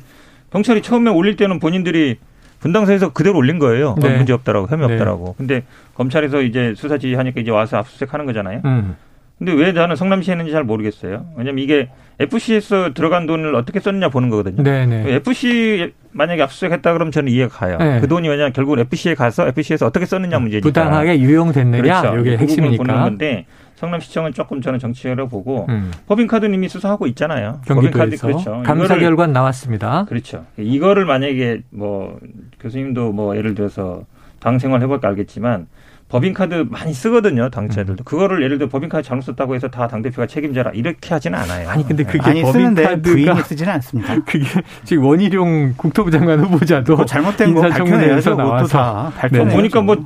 경찰이 0.50 0.82
처음에 0.82 1.10
올릴 1.10 1.36
때는 1.36 1.58
본인들이 1.58 2.18
분당사에서 2.60 3.12
그대로 3.12 3.36
올린 3.36 3.58
거예요. 3.58 3.96
네. 4.00 4.16
문제 4.16 4.32
없다라고 4.32 4.66
혐의 4.68 4.86
네. 4.88 4.94
없다라고. 4.94 5.34
근데 5.38 5.62
검찰에서 5.94 6.42
이제 6.42 6.74
수사 6.76 6.98
지휘하니까 6.98 7.40
이제 7.40 7.50
와서 7.50 7.76
압수수색하는 7.78 8.26
거잖아요. 8.26 8.60
음. 8.64 8.96
근데 9.38 9.52
왜 9.52 9.72
나는 9.72 9.96
성남시에 9.96 10.32
했는지 10.32 10.50
잘 10.52 10.64
모르겠어요. 10.64 11.26
왜냐면 11.36 11.62
이게 11.62 11.90
FC에서 12.18 12.94
들어간 12.94 13.26
돈을 13.26 13.54
어떻게 13.54 13.80
썼느냐 13.80 14.08
보는 14.08 14.30
거거든요. 14.30 14.62
네네. 14.62 15.14
FC 15.16 15.92
만약에 16.12 16.40
압수수색했다 16.42 16.94
그러면 16.94 17.12
저는 17.12 17.30
이해가 17.30 17.54
가요. 17.54 17.76
네. 17.78 18.00
그 18.00 18.08
돈이 18.08 18.26
왜냐 18.28 18.48
결국은 18.50 18.78
FC에 18.80 19.14
가서 19.14 19.46
FC에서 19.48 19.84
어떻게 19.84 20.06
썼느냐 20.06 20.38
문제니까. 20.38 20.66
부당하게 20.66 21.20
유용됐느냐 21.20 21.82
그렇죠. 21.82 22.20
이게 22.20 22.36
그 22.36 22.42
핵심이니까. 22.44 22.82
보는 22.82 23.02
건데 23.02 23.44
성남시청은 23.76 24.32
조금 24.32 24.60
저는 24.60 24.78
정치적으로 24.78 25.28
보고 25.28 25.66
음. 25.68 25.92
법인카드 26.06 26.46
님이 26.46 26.68
수사하고 26.68 27.06
있잖아요. 27.08 27.60
법인카드 27.68 28.16
그렇죠. 28.16 28.62
감사 28.64 28.96
결과 28.98 29.26
나왔습니다. 29.26 30.06
그렇죠. 30.08 30.44
이거를 30.56 31.04
만약에 31.04 31.62
뭐 31.70 32.18
교수님도 32.60 33.12
뭐 33.12 33.36
예를 33.36 33.54
들어서 33.54 34.02
당 34.40 34.58
생활 34.58 34.82
해볼까 34.82 35.08
알겠지만 35.08 35.66
법인카드 36.08 36.66
많이 36.70 36.94
쓰거든요, 36.94 37.50
당차들도. 37.50 38.02
음. 38.02 38.04
그거를 38.04 38.40
예를 38.44 38.58
들어 38.58 38.68
법인카드 38.68 39.02
잘못 39.02 39.22
썼다고 39.22 39.56
해서 39.56 39.68
다 39.68 39.88
당 39.88 40.02
대표가 40.02 40.26
책임져라. 40.28 40.70
이렇게 40.72 41.12
하지는 41.12 41.36
않아요. 41.40 41.68
아니, 41.68 41.84
근데 41.86 42.04
그게 42.04 42.18
많이 42.18 42.42
법인카드 42.42 43.02
부인이 43.02 43.40
쓰지는 43.42 43.72
않습니다. 43.74 44.14
그게 44.24 44.44
지금 44.84 45.04
원희룡 45.04 45.74
국토부 45.76 46.10
장관 46.12 46.38
후보자도 46.40 47.04
잘못된 47.06 47.54
거 47.54 47.60
밝혀내야죠. 47.62 48.36
그것도 48.36 48.66
다 48.68 49.12
발표해 49.16 49.52
보니까 49.52 49.80
뭐 49.82 49.96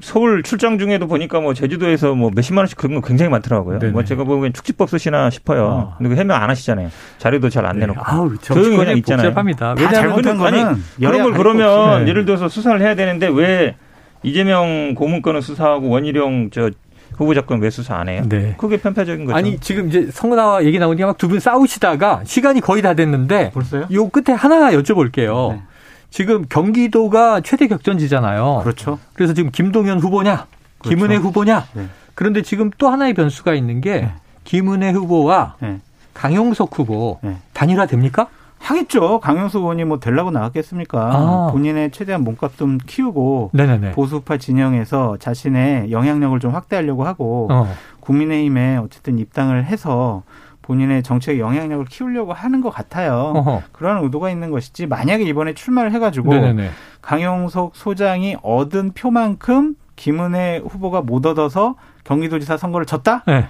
서울 0.00 0.42
출장 0.42 0.78
중에도 0.78 1.06
보니까 1.06 1.40
뭐 1.40 1.54
제주도에서 1.54 2.14
뭐 2.14 2.30
몇십만 2.34 2.62
원씩 2.62 2.76
그런 2.78 3.00
거 3.00 3.06
굉장히 3.06 3.30
많더라고요. 3.30 3.78
네네. 3.78 3.92
뭐 3.92 4.04
제가 4.04 4.24
보기엔 4.24 4.52
축지법 4.52 4.88
쓰시나 4.90 5.30
싶어요. 5.30 5.90
아. 5.92 5.96
근데 5.98 6.10
그 6.10 6.16
해명 6.20 6.40
안 6.40 6.50
하시잖아요. 6.50 6.90
자료도 7.18 7.48
잘 7.50 7.66
안 7.66 7.78
내놓고. 7.78 8.00
아우, 8.04 8.36
조용히 8.38 8.76
그냥 8.76 8.96
있잖아요. 8.98 9.28
복잡합니다. 9.28 9.74
왜냐하면 9.78 10.12
아니 10.46 10.62
그런 11.00 11.22
걸 11.22 11.32
그러면 11.32 12.04
네. 12.04 12.10
예를 12.10 12.24
들어서 12.24 12.48
수사를 12.48 12.80
해야 12.80 12.94
되는데 12.94 13.28
왜 13.28 13.76
이재명 14.22 14.94
고문 14.94 15.22
건은 15.22 15.40
수사하고 15.40 15.88
원희룡 15.88 16.50
저 16.52 16.70
후보자 17.16 17.40
건 17.42 17.60
왜 17.60 17.70
수사 17.70 17.96
안 17.96 18.08
해요? 18.08 18.22
네. 18.28 18.54
그게 18.58 18.76
편파적인 18.76 19.24
거죠. 19.24 19.36
아니 19.36 19.58
지금 19.58 19.88
이제 19.88 20.08
성나와 20.12 20.64
얘기 20.64 20.78
나오니까 20.78 21.06
막 21.08 21.18
두 21.18 21.28
분 21.28 21.40
싸우시다가 21.40 22.20
시간이 22.24 22.60
거의 22.60 22.82
다 22.82 22.94
됐는데 22.94 23.50
벌써요? 23.52 23.86
요 23.92 24.08
끝에 24.08 24.34
하나 24.36 24.70
여쭤볼게요. 24.72 25.52
네. 25.54 25.62
지금 26.10 26.44
경기도가 26.48 27.40
최대 27.40 27.68
격전지잖아요. 27.68 28.60
그렇죠. 28.62 28.98
그래서 29.14 29.34
지금 29.34 29.50
김동연 29.50 29.98
후보냐, 30.00 30.46
그렇죠. 30.78 30.96
김은혜 30.96 31.16
후보냐. 31.16 31.66
네. 31.74 31.86
그런데 32.14 32.42
지금 32.42 32.70
또 32.78 32.88
하나의 32.88 33.14
변수가 33.14 33.54
있는 33.54 33.80
게 33.80 34.00
네. 34.00 34.12
김은혜 34.44 34.90
후보와 34.92 35.56
네. 35.60 35.80
강용석 36.14 36.76
후보 36.76 37.18
네. 37.22 37.36
단일화 37.52 37.86
됩니까? 37.86 38.28
하겠죠. 38.58 39.20
강영수 39.20 39.58
의원이 39.58 39.84
뭐 39.84 40.00
되려고 40.00 40.30
나왔겠습니까? 40.32 40.98
아. 41.00 41.48
본인의 41.52 41.92
최대한 41.92 42.24
몸값 42.24 42.56
좀 42.56 42.78
키우고 42.84 43.50
네네네. 43.52 43.92
보수파 43.92 44.36
진영에서 44.36 45.16
자신의 45.18 45.92
영향력을 45.92 46.40
좀 46.40 46.52
확대하려고 46.54 47.04
하고 47.04 47.48
어. 47.50 47.72
국민의힘에 48.00 48.78
어쨌든 48.78 49.18
입당을 49.18 49.64
해서 49.64 50.22
본인의 50.68 51.02
정책 51.02 51.38
영향력을 51.38 51.86
키우려고 51.86 52.34
하는 52.34 52.60
것 52.60 52.68
같아요. 52.68 53.32
어허. 53.34 53.62
그런 53.72 54.04
의도가 54.04 54.28
있는 54.28 54.50
것이지 54.50 54.86
만약에 54.86 55.24
이번에 55.24 55.54
출마를 55.54 55.92
해가지고 55.92 56.34
네네네. 56.34 56.68
강용석 57.00 57.74
소장이 57.74 58.36
얻은 58.42 58.92
표만큼 58.92 59.76
김은혜 59.96 60.58
후보가 60.68 61.00
못 61.00 61.24
얻어서 61.24 61.76
경기도지사 62.04 62.58
선거를 62.58 62.84
졌다? 62.84 63.24
네. 63.26 63.46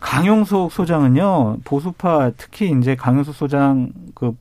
강용석 0.00 0.72
소장은요 0.72 1.58
보수파 1.64 2.30
특히 2.38 2.74
이제 2.80 2.96
강용석 2.96 3.34
소장 3.34 3.90
그 4.14 4.34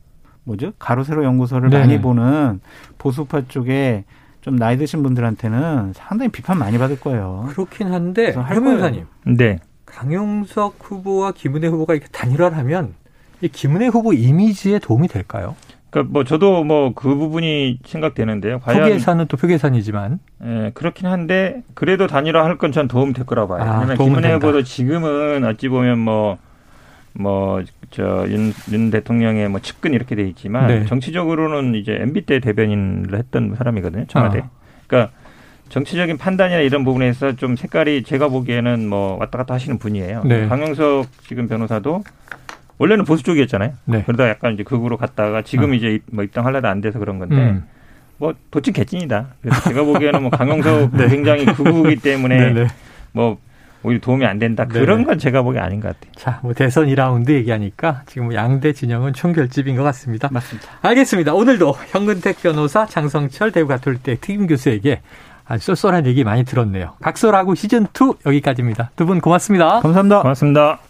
뭐죠? 0.46 0.72
가로세로 0.80 1.26
연구소를 1.26 1.70
네 1.70 1.80
많이 1.80 2.00
보는 2.00 2.62
보수파 2.98 3.42
쪽에 3.50 4.06
좀 4.40 4.56
나이 4.56 4.78
드신 4.78 5.04
분들한테는 5.04 5.92
상당히 5.94 6.32
비판 6.32 6.58
많이 6.58 6.78
받을 6.78 6.98
거예요. 6.98 7.48
그렇긴 7.50 7.92
한데 7.92 8.32
할 8.32 8.56
변호사님. 8.56 9.06
네. 9.26 9.60
강용석 9.92 10.78
후보와 10.82 11.32
김은혜 11.34 11.68
후보가 11.68 11.94
이렇게 11.94 12.08
단일화를 12.12 12.58
하면 12.58 12.94
이 13.42 13.48
김은혜 13.50 13.88
후보 13.88 14.14
이미지에 14.14 14.80
도움이 14.80 15.08
될까요? 15.08 15.56
그러니까 15.90 16.14
뭐 16.14 16.24
저도 16.24 16.64
뭐 16.64 16.94
그 16.96 17.14
부분이 17.16 17.80
생각되는데요. 17.86 18.60
과연 18.60 18.82
표계산은 18.84 19.28
또 19.28 19.36
표계산이지만. 19.36 20.20
예, 20.46 20.72
그렇긴 20.74 21.08
한데 21.08 21.64
그래도 21.74 22.08
단일화 22.08 22.46
할 22.46 22.58
건 22.58 22.72
전 22.72 22.88
도움 22.88 23.12
될 23.14 23.26
거라 23.26 23.48
봐요. 23.48 23.62
아, 23.62 23.74
왜냐면 23.82 23.98
김은혜 23.98 24.34
후보도 24.34 24.64
지금은 24.64 25.44
어찌 25.44 25.68
보면 25.68 26.00
뭐 26.00 26.38
뭐저윤 27.14 28.54
윤 28.72 28.90
대통령의 28.90 29.50
뭐 29.50 29.60
측근 29.60 29.94
이렇게 29.94 30.16
돼 30.16 30.24
있지만 30.30 30.68
네. 30.68 30.86
정치적으로는 30.86 31.76
이제 31.76 31.98
MB 32.00 32.26
때 32.26 32.40
대변인을 32.40 33.18
했던 33.18 33.56
사람이거든요 33.58 34.06
청와대. 34.08 34.40
아. 34.40 34.50
그러니까 34.88 35.12
정치적인 35.72 36.18
판단이나 36.18 36.60
이런 36.60 36.84
부분에서 36.84 37.38
좀 37.38 37.56
색깔이 37.56 38.04
제가 38.04 38.28
보기에는 38.28 38.88
뭐 38.90 39.18
왔다 39.18 39.38
갔다 39.38 39.54
하시는 39.54 39.78
분이에요. 39.80 40.24
네. 40.26 40.48
강영석 40.48 41.08
지금 41.24 41.48
변호사도 41.48 42.04
원래는 42.78 43.06
보수 43.06 43.24
쪽이었잖아요. 43.24 43.72
네. 43.86 44.04
그러다 44.06 44.28
약간 44.28 44.54
이제 44.54 44.64
극으로 44.64 44.98
갔다가 44.98 45.42
지금 45.44 45.72
아. 45.72 45.76
이제 45.76 46.00
뭐 46.12 46.26
입당하려다 46.26 46.70
안 46.70 46.82
돼서 46.82 47.00
그런 47.00 47.20
건데 47.20 47.36
음. 47.36 47.64
뭐 48.18 48.34
도찐 48.52 48.74
개찐이다. 48.74 49.28
그래서 49.42 49.62
제가 49.70 49.84
보기에는 49.84 50.22
뭐 50.22 50.30
강영석 50.30 50.92
네. 50.98 51.08
굉장히 51.08 51.46
극우기 51.46 51.96
때문에 51.98 52.38
네, 52.52 52.64
네. 52.64 52.68
뭐 53.14 53.38
오히려 53.84 54.02
도움이 54.02 54.26
안 54.26 54.40
된다. 54.40 54.66
그런 54.66 54.98
네네. 54.98 55.04
건 55.06 55.20
제가 55.20 55.42
보기 55.42 55.58
아닌 55.58 55.80
것 55.80 55.88
같아요. 55.88 56.12
자, 56.16 56.40
뭐 56.44 56.54
대선 56.54 56.88
2라운드 56.88 57.32
얘기하니까 57.32 58.04
지금 58.08 58.26
뭐 58.26 58.36
양대 58.36 58.74
진영은 58.74 59.14
총결집인 59.14 59.78
것 59.78 59.84
같습니다. 59.84 60.28
맞습니다. 60.32 60.70
알겠습니다. 60.82 61.34
오늘도 61.34 61.76
현근택 61.92 62.42
변호사, 62.42 62.86
장성철 62.86 63.54
대구 63.54 63.70
가톨대 63.70 64.18
특임 64.20 64.48
교수에게 64.48 65.00
아주 65.46 65.66
쏠쏠한 65.76 66.06
얘기 66.06 66.24
많이 66.24 66.44
들었네요. 66.44 66.94
각설하고 67.02 67.54
시즌2 67.54 68.26
여기까지입니다. 68.26 68.92
두 68.96 69.06
분 69.06 69.22
고맙습니다. 69.22 69.80
감사합니다. 69.82 70.22
고맙습니다. 70.22 70.82